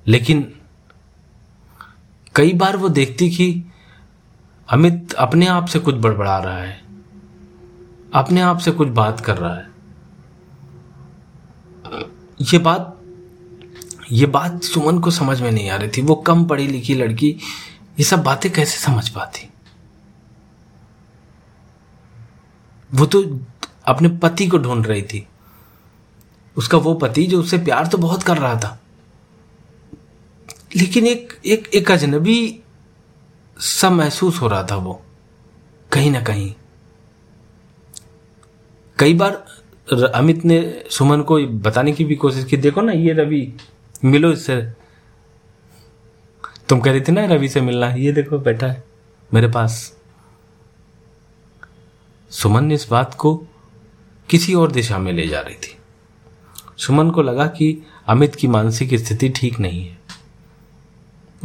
लेकिन 0.07 0.61
कई 2.35 2.53
बार 2.53 2.77
वो 2.77 2.89
देखती 2.89 3.29
कि 3.31 3.65
अमित 4.69 5.13
अपने 5.13 5.47
आप 5.47 5.67
से 5.67 5.79
कुछ 5.79 5.95
बड़बड़ा 5.95 6.39
रहा 6.39 6.59
है, 6.59 6.81
अपने 8.15 8.41
आप 8.41 8.59
से 8.59 8.71
कुछ 8.71 8.89
बात 8.89 9.21
कर 9.21 9.37
रहा 9.37 9.55
है। 9.55 9.71
ये 12.43 12.59
बात 12.59 12.99
ये 14.13 14.27
बात 14.27 14.63
सुमन 14.63 14.99
को 14.99 15.11
समझ 15.11 15.41
में 15.43 15.51
नहीं 15.51 15.71
आ 15.71 15.77
रही 15.77 15.89
थी। 15.89 16.03
वो 16.03 16.15
कम 16.17 16.45
पढ़ी 16.45 16.67
लिखी 16.67 16.95
लड़की, 16.95 17.29
ये 17.99 18.05
सब 18.05 18.23
बातें 18.23 18.51
कैसे 18.53 18.79
समझ 18.81 19.09
पाती? 19.09 19.49
वो 22.91 23.07
तो 23.07 23.23
अपने 23.87 24.09
पति 24.19 24.47
को 24.47 24.59
ढूंढ 24.59 24.87
रही 24.87 25.03
थी। 25.03 25.27
उसका 26.57 26.79
वो 26.79 26.95
पति 26.95 27.27
जो 27.27 27.41
उससे 27.41 27.59
प्यार 27.59 27.87
तो 27.87 27.99
बहुत 27.99 28.23
कर 28.23 28.39
रहा 28.39 28.55
था। 28.55 28.79
लेकिन 30.77 31.07
एक 31.07 31.33
एक 31.47 31.69
एक 31.75 31.91
अजनबी 31.91 32.61
सा 33.57 33.91
महसूस 33.91 34.41
हो 34.41 34.49
रहा 34.49 34.63
था 34.65 34.77
वो, 34.77 35.01
कहीं 35.93 36.11
ना 36.11 36.21
कहीं। 36.23 36.53
कई 38.99 39.15
बार 39.15 39.45
अमित 40.15 40.45
ने 40.45 40.85
सुमन 40.91 41.23
को 41.23 41.39
बताने 41.61 41.93
की 41.93 42.05
भी 42.05 42.17
कोशिश 42.17 42.45
की, 42.45 42.57
देखो 42.57 42.81
ना, 42.81 42.93
ये 42.93 43.13
रवि, 43.13 43.53
मिलो 44.05 44.33
इससे। 44.33 44.61
तुम 46.69 46.81
कह 46.81 46.93
रही 46.93 47.01
थी 47.01 47.13
ना, 47.13 47.25
रवि 47.27 47.49
से 47.49 47.61
मिलना 47.61 47.89
ये 47.95 48.13
देखो, 48.13 48.39
बैठा 48.39 48.67
है 48.67 48.83
मेरे 49.31 49.49
पास। 49.49 49.97
सुमन 52.31 52.65
ने 52.65 52.75
इस 52.75 52.89
बात 52.91 53.15
को 53.15 53.35
किसी 54.29 54.55
और 54.55 54.73
दिशा 54.73 54.99
में 54.99 55.13
ले 55.13 55.27
जा 55.29 55.41
रही 55.41 55.55
थी। 55.55 55.77
सुमन 56.79 57.11
को 57.11 57.23
लगा 57.23 57.47
कि 57.47 57.77
अमित 58.07 58.35
की 58.35 58.47
मानसिक 58.47 58.95
स्थिति 58.95 59.29
ठीक 59.29 59.59
नहीं 59.61 59.85
है। 59.87 59.99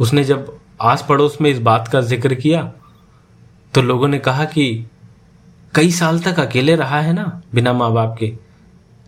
उसने 0.00 0.24
जब 0.24 0.58
आस 0.80 1.04
पड़ोस 1.08 1.38
में 1.40 1.50
इस 1.50 1.58
बात 1.58 1.88
का 1.88 2.00
ज़िक्र 2.00 2.34
किया 2.34 2.62
तो 3.74 3.82
लोगों 3.82 4.08
ने 4.08 4.18
कहा 4.18 4.44
कि 4.44 4.86
कई 5.74 5.90
साल 5.90 6.20
तक 6.20 6.40
अकेले 6.40 6.76
रहा 6.76 7.00
है 7.00 7.12
ना 7.12 7.42
बिना 7.54 7.72
माँ 7.72 7.92
बाप 7.92 8.16
के 8.20 8.26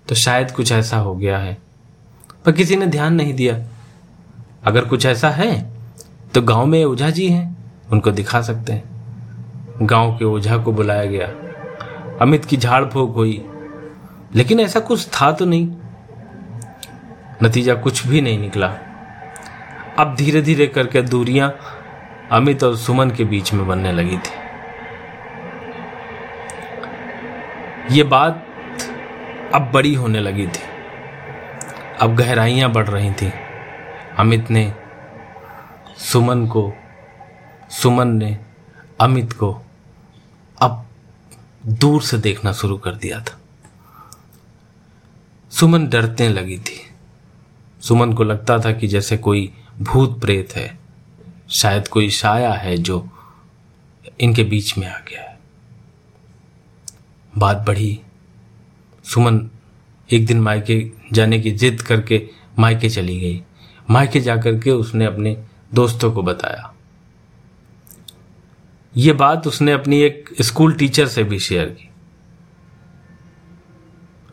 तो 0.09 0.15
शायद 0.15 0.51
कुछ 0.51 0.73
ऐसा 0.73 0.97
हो 0.97 1.15
गया 1.17 1.39
है। 1.39 1.57
पर 2.45 2.53
किसी 2.53 2.77
ने 2.77 2.87
ध्यान 2.87 3.15
नहीं 3.15 3.35
दिया। 3.35 3.55
अगर 4.65 4.85
कुछ 4.85 5.07
ऐसा 5.07 5.31
है 5.31 5.73
तो 6.35 6.43
गाँव 6.43 6.67
में 6.67 6.85
ओझा 6.85 7.11
जी 7.11 7.29
हैं, 7.29 7.73
उनको 7.93 8.11
दिखा 8.11 8.41
सकते 8.43 8.73
हैं। 8.73 9.87
गाँव 9.87 10.17
के 10.19 10.25
ओझा 10.25 10.57
को 10.59 10.73
बुलाया 10.73 11.05
गया। 11.05 11.27
अमित 12.21 12.45
की 12.45 12.57
झाड़ 12.57 12.85
फूक 12.85 13.15
हुई। 13.15 13.45
लेकिन 14.35 14.61
ऐसा 14.61 14.81
कुछ 14.81 15.07
था 15.07 15.33
तो 15.33 15.45
नहीं। 15.45 15.71
नतीजा 17.43 17.75
कुछ 17.75 18.07
भी 18.07 18.21
नहीं 18.21 18.39
निकला। 18.39 18.77
अब 19.99 20.15
धीरे 20.15 20.43
धीरे 20.43 20.67
करके 20.67 21.03
दूरियाँ 21.03 21.59
अमित 22.33 22.65
और 22.65 22.77
सुमन 22.77 23.11
के 23.11 23.25
बीच 23.25 23.53
में 23.53 23.69
बनने 23.69 23.93
लगी 23.93 24.19
थी। 24.19 24.51
ये 27.97 28.03
बात 28.03 28.47
अब 29.55 29.71
बड़ी 29.73 29.95
होने 29.95 30.21
लगी 30.21 30.47
थी। 30.47 30.61
अब 32.01 32.17
गहराइयाँ 32.17 32.73
बढ़ 32.73 32.89
रही 32.89 33.13
थी। 33.13 33.33
अमित 34.19 34.51
ने 34.51 34.75
सुमन 35.99 36.47
को, 36.47 36.73
सुमन 37.71 38.09
ने 38.09 38.39
अमित 39.01 39.33
को 39.33 39.63
अब 40.63 40.87
दूर 41.67 42.03
से 42.03 42.19
देखना 42.19 42.53
शुरू 42.53 42.77
कर 42.77 42.95
दिया 42.95 43.21
था। 43.21 43.41
सुमन 45.51 45.89
डरने 45.89 46.29
लगी 46.29 46.59
थी। 46.59 46.95
सुमन 47.81 48.13
को 48.13 48.25
लगता 48.25 48.59
था 48.59 48.73
कि 48.73 48.87
जैसे 48.87 49.17
कोई 49.17 49.55
भूत 49.83 50.21
प्रेत 50.21 50.53
है। 50.53 50.79
शायद 51.51 51.89
कोई 51.89 52.11
साया 52.11 52.53
है 52.53 52.77
जो 52.77 53.09
इनके 54.21 54.45
बीच 54.45 54.79
में 54.79 54.89
आ 54.89 54.99
गया 54.99 55.23
है। 55.23 55.41
बात 57.39 57.57
बढ़ी। 57.57 58.01
सुमन 59.05 59.51
एक 60.13 60.27
दिन 60.27 60.41
मायके 60.41 60.91
जाने 61.13 61.41
की 61.41 61.51
जिद 61.51 61.83
करके 61.83 62.29
मायके 62.59 62.91
चली 62.91 63.21
गई। 63.21 63.43
मायके 63.91 64.21
जाकर 64.21 64.59
के 64.59 64.71
उसने 64.71 65.05
अपने 65.05 65.45
दोस्तों 65.75 66.13
को 66.13 66.23
बताया। 66.23 66.75
ये 68.97 69.13
बात 69.13 69.47
उसने 69.47 69.73
अपनी 69.73 70.01
एक 70.01 70.31
स्कूल 70.41 70.73
टीचर 70.73 71.07
से 71.07 71.25
भी 71.25 71.39
शेयर 71.39 71.67
की। 71.67 71.91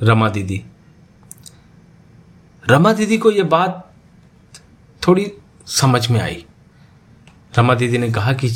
रमा 0.02 0.30
दीदी। 0.30 0.66
रमा 2.70 2.94
दीदी 2.94 3.18
को 3.18 3.32
यह 3.32 3.44
बात 3.44 3.87
थोड़ी 5.08 5.32
समझ 5.66 6.10
में 6.12 6.22
आई। 6.22 6.46
रमा 7.58 7.74
दीदी 7.74 7.98
ने 7.98 8.12
कहा 8.12 8.34
कि 8.34 8.50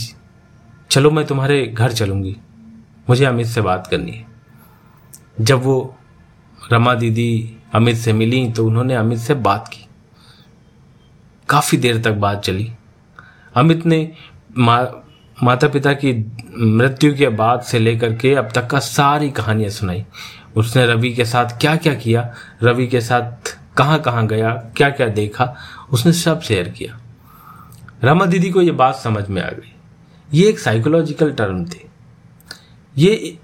चलो 0.91 1.11
मैं 1.11 1.25
तुम्हारे 1.25 1.67
घर 1.67 1.91
चलूँगी। 1.91 2.37
मुझे 3.09 3.25
अमित 3.25 3.47
से 3.47 3.61
बात 3.61 3.87
करनी 3.87 4.11
है। 4.11 4.25
जब 5.41 5.63
वो 5.63 5.97
रमा 6.71 6.93
दीदी 6.93 7.57
अमित 7.73 7.97
से 7.97 8.13
मिली 8.13 8.51
तो 8.51 8.65
उन्होंने 8.67 8.95
अमित 8.95 9.19
से 9.19 9.33
बात 9.33 9.67
की। 9.67 9.87
काफ़ी 11.49 11.77
देर 11.77 12.01
तक 12.03 12.11
बात 12.11 12.43
चली। 12.43 12.71
अमित 13.55 13.85
ने 13.85 14.11
मा, 14.57 14.87
माता 15.43 15.67
पिता 15.67 15.93
की 15.93 16.13
मृत्यु 16.57 17.15
के 17.15 17.29
बाद 17.29 17.61
से 17.61 17.79
लेकर 17.79 18.15
के 18.15 18.35
अब 18.35 18.51
तक 18.51 18.67
का 18.67 18.79
सारी 18.79 19.31
कहानियाँ 19.31 19.69
सुनाई। 19.69 20.05
उसने 20.55 20.85
रवि 20.85 21.13
के 21.13 21.25
साथ 21.25 21.45
क्या 21.45 21.75
क्या 21.75 21.93
किया? 21.93 22.33
रवि 22.63 22.87
के 22.87 23.01
साथ 23.01 23.60
कहाँ 23.77 24.01
कहाँ 24.01 24.27
गया 24.27 24.51
क्या 24.51 24.89
क्या 24.89 25.07
देखा, 25.07 25.55
उसने 25.91 26.13
सब 26.13 26.41
शेयर 26.41 26.69
किया। 26.69 27.01
रमा 28.03 28.25
दीदी 28.25 28.49
को 28.51 28.61
यह 28.61 28.73
बात 28.73 28.95
समझ 28.95 29.27
में 29.27 29.41
आ 29.41 29.49
गई। 29.49 29.73
ये 30.33 30.49
एक 30.49 30.59
साइकोलॉजिकल 30.59 31.33
टर्म 31.33 31.65
थी। 31.65 31.85
ये 32.97 33.39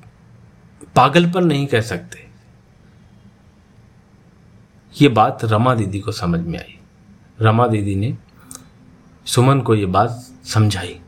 पागलपन 0.95 1.43
नहीं 1.43 1.67
कह 1.67 1.81
सकते। 1.81 2.27
ये 5.01 5.07
बात 5.07 5.39
रमा 5.43 5.75
दीदी 5.75 5.99
को 5.99 6.11
समझ 6.11 6.39
में 6.39 6.59
आई। 6.59 6.77
रमा 7.41 7.67
दीदी 7.67 7.95
ने 7.95 8.17
सुमन 9.25 9.61
को 9.61 9.75
यह 9.75 9.87
बात 9.87 10.25
समझाई। 10.45 10.99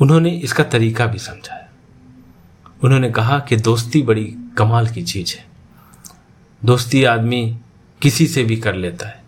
उन्होंने 0.00 0.30
इसका 0.30 0.64
तरीका 0.64 1.06
भी 1.06 1.18
समझाया। 1.18 1.68
उन्होंने 2.84 3.10
कहा 3.10 3.38
कि 3.38 3.56
दोस्ती 3.56 4.02
बड़ी 4.02 4.36
कमाल 4.58 4.88
की 4.88 5.02
चीज़ 5.02 5.36
है। 5.36 5.49
दोस्ती 6.64 7.02
आदमी 7.04 7.58
किसी 8.02 8.26
से 8.26 8.42
भी 8.44 8.56
कर 8.56 8.74
लेता 8.74 9.06
है। 9.08 9.22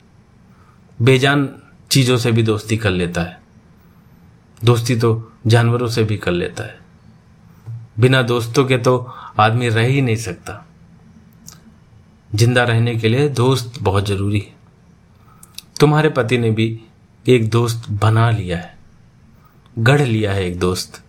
बेजान 0.98 1.48
चीज़ों 1.90 2.16
से 2.16 2.32
भी 2.32 2.42
दोस्ती 2.42 2.76
कर 2.76 2.90
लेता 2.90 3.22
है। 3.22 3.40
दोस्ती 4.64 4.96
तो 4.96 5.32
जानवरों 5.46 5.88
से 5.88 6.04
भी 6.04 6.16
कर 6.16 6.32
लेता 6.32 6.64
है। 6.64 6.78
बिना 7.98 8.22
दोस्तों 8.22 8.64
के 8.64 8.78
तो 8.78 8.98
आदमी 9.38 9.68
रह 9.68 9.86
ही 9.86 10.00
नहीं 10.00 10.16
सकता। 10.16 10.66
ज़िंदा 12.34 12.64
रहने 12.64 12.94
के 12.96 13.08
लिए 13.08 13.28
दोस्त 13.28 13.80
बहुत 13.82 14.06
ज़रूरी 14.06 14.38
है। 14.38 14.54
तुम्हारे 15.80 16.08
पति 16.08 16.38
ने 16.38 16.50
भी 16.50 16.80
एक 17.28 17.48
दोस्त 17.50 17.90
बना 17.90 18.30
लिया 18.30 18.58
है। 18.58 18.78
गढ़ 19.78 20.00
लिया 20.00 20.32
है 20.32 20.44
एक 20.46 20.58
दोस्त। 20.58 21.02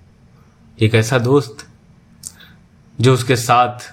एक 0.79 0.95
ऐसा 0.95 1.19
दोस्त 1.19 1.67
जो 3.01 3.13
उसके 3.13 3.35
साथ 3.35 3.91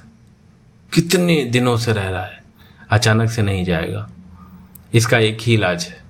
कितने 0.95 1.45
दिनों 1.45 1.77
से 1.77 1.93
रह 1.93 2.09
रहा 2.09 2.25
है? 2.25 2.43
अचानक 2.91 3.31
से 3.31 3.43
नहीं 3.43 3.65
जाएगा। 3.65 4.11
इसका 4.95 5.19
एक 5.19 5.39
ही 5.41 5.55
इलाज 5.55 5.85
है 5.85 6.01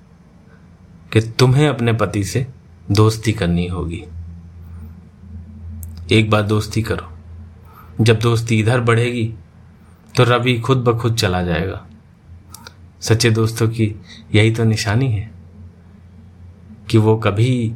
कि 1.13 1.21
तुम्हें 1.21 1.67
अपने 1.67 1.93
पति 1.93 2.23
से 2.23 2.47
दोस्ती 2.91 3.31
करनी 3.31 3.67
होगी। 3.67 4.03
एक 6.11 6.29
बार 6.29 6.41
दोस्ती 6.41 6.81
करो। 6.81 7.17
जब 8.01 8.19
दोस्ती 8.19 8.59
इधर 8.59 8.81
बढ़ेगी 8.81 9.33
तो 10.15 10.23
रवि 10.23 10.59
खुद 10.59 10.77
ब 10.77 10.99
खुद 10.99 11.15
चला 11.15 11.43
जाएगा। 11.43 11.87
सच्चे 13.01 13.31
दोस्तों 13.31 13.67
की 13.67 13.95
यही 14.35 14.51
तो 14.51 14.63
निशानी 14.63 15.11
है 15.11 15.31
कि 16.89 16.97
वो 16.97 17.17
कभी 17.17 17.75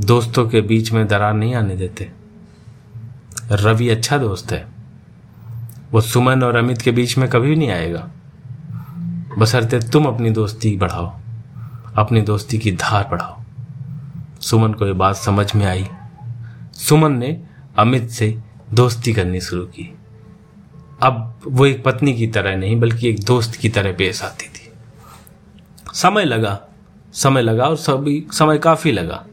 दोस्तों 0.00 0.48
के 0.48 0.60
बीच 0.60 0.92
में 0.92 1.06
दरार 1.06 1.34
नहीं 1.34 1.54
आने 1.54 1.76
देते। 1.76 2.12
रवि 3.52 3.88
अच्छा 3.88 4.18
दोस्त 4.18 4.52
है। 4.52 4.77
वो 5.92 6.00
सुमन 6.00 6.42
और 6.42 6.56
अमित 6.56 6.82
के 6.82 6.90
बीच 6.90 7.18
में 7.18 7.28
कभी 7.28 7.56
नहीं 7.56 7.70
आएगा। 7.70 8.10
बसरते 9.38 9.80
तुम 9.80 10.06
अपनी 10.06 10.30
दोस्ती 10.30 10.76
बढ़ाओ, 10.76 11.18
अपनी 11.96 12.20
दोस्ती 12.20 12.58
की 12.58 12.72
धार 12.72 13.08
बढ़ाओ। 13.10 13.40
सुमन 14.40 14.72
को 14.72 14.86
ये 14.86 14.92
बात 14.92 15.16
समझ 15.16 15.54
में 15.54 15.66
आई। 15.66 15.88
सुमन 16.72 17.12
ने 17.12 17.42
अमित 17.78 18.10
से 18.10 18.42
दोस्ती 18.72 19.12
करनी 19.12 19.40
शुरू 19.40 19.64
की। 19.64 19.94
अब 21.02 21.40
वो 21.46 21.66
एक 21.66 21.84
पत्नी 21.84 22.14
की 22.14 22.26
तरह 22.26 22.56
नहीं, 22.56 22.80
बल्कि 22.80 23.08
एक 23.08 23.24
दोस्त 23.24 23.54
की 23.54 23.68
तरह 23.68 23.92
पेश 23.92 24.22
आती 24.22 24.48
थी। 24.48 24.72
समय 25.94 26.24
लगा 26.24 26.60
समय 27.12 27.42
लगा 27.42 27.64
और 27.64 27.76
सभी, 27.76 28.26
समय 28.32 28.58
काफ़ी 28.58 28.92
लगा। 28.92 29.24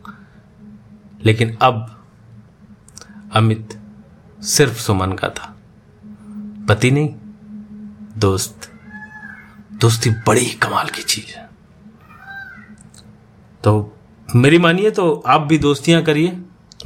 लेकिन 1.25 1.57
अब 1.61 2.03
अमित 3.33 3.79
सिर्फ़ 4.41 4.79
सुमन 4.79 5.11
का 5.11 5.29
था। 5.29 5.54
पति 6.69 6.91
नहीं, 6.91 7.10
दोस्त। 8.17 8.71
दोस्ती 9.73 10.10
बड़ी 10.10 10.45
कमाल 10.45 10.88
की 10.88 11.01
चीज़ 11.01 11.38
है। 11.38 11.49
तो 13.63 13.97
मेरी 14.36 14.58
मानिए 14.58 14.91
तो 14.91 15.23
आप 15.28 15.41
भी 15.41 15.58
दोस्तियाँ 15.58 16.04
करिए। 16.04 16.38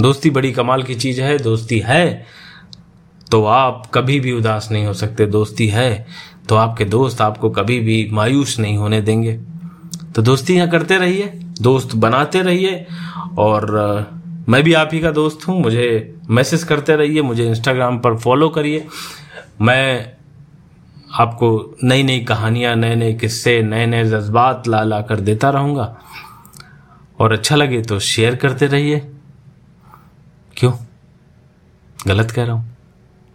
दोस्ती 0.01 0.29
बड़ी 0.29 0.51
कमाल 0.51 0.83
की 0.83 0.95
चीज़ 0.95 1.21
है, 1.21 1.37
दोस्ती 1.37 1.79
है। 1.79 2.25
तो 3.31 3.45
आप 3.45 3.91
कभी 3.93 4.19
भी 4.19 4.31
उदास 4.31 4.69
नहीं 4.71 4.85
हो 4.85 4.93
सकते, 4.93 5.25
दोस्ती 5.25 5.67
है। 5.67 6.07
तो 6.49 6.55
आपके 6.55 6.85
दोस्त 6.85 7.21
आपको 7.21 7.49
कभी 7.49 7.79
भी 7.79 8.09
मायूस 8.11 8.59
नहीं 8.59 8.77
होने 8.77 9.01
देंगे। 9.01 9.33
तो 10.15 10.21
दोस्तियाँ 10.21 10.69
करते 10.69 10.97
रहिए, 10.97 11.25
दोस्त 11.61 11.95
बनाते 11.95 12.41
रहिए। 12.41 12.87
और, 13.37 13.71
मैं 14.49 14.63
भी 14.63 14.73
आप 14.73 14.89
ही 14.93 14.99
का 14.99 15.11
दोस्त 15.11 15.47
हूँ, 15.47 15.61
मुझे 15.61 16.15
मैसेज 16.29 16.63
करते 16.63 16.95
रहिए, 16.95 17.21
मुझे 17.21 17.49
इंस्टाग्राम 17.49 17.99
पर 17.99 18.17
फॉलो 18.17 18.49
करिए। 18.49 18.87
मैं 19.61 20.13
आपको 21.13 21.75
नई 21.83 22.03
नई 22.03 22.19
कहानियाँ 22.19 22.75
नए 22.75 22.95
नए 22.95 23.13
किस्से 23.13 23.61
नए 23.61 23.85
नए 23.85 24.03
जज्बात 24.05 24.67
ला 24.67 24.83
ला 24.83 25.01
कर 25.01 25.19
देता 25.19 25.49
रहूँगा। 25.49 25.97
और 27.19 27.31
अच्छा 27.31 27.55
लगे 27.55 27.81
तो 27.81 27.99
शेयर 27.99 28.35
करते 28.35 28.67
रहिए। 28.67 28.99
क्यों? 30.57 30.73
गलत 32.07 32.31
कह 32.31 32.43
रहा 32.43 32.55
हूँ। 32.55 32.77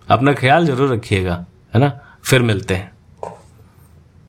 अपना 0.08 0.32
ख्याल 0.32 0.66
ज़रूर 0.66 0.92
रखिएगा, 0.92 1.46
है 1.74 1.80
ना? 1.80 2.00
फिर 2.24 2.42
मिलते 2.42 2.74
हैं। 2.74 2.93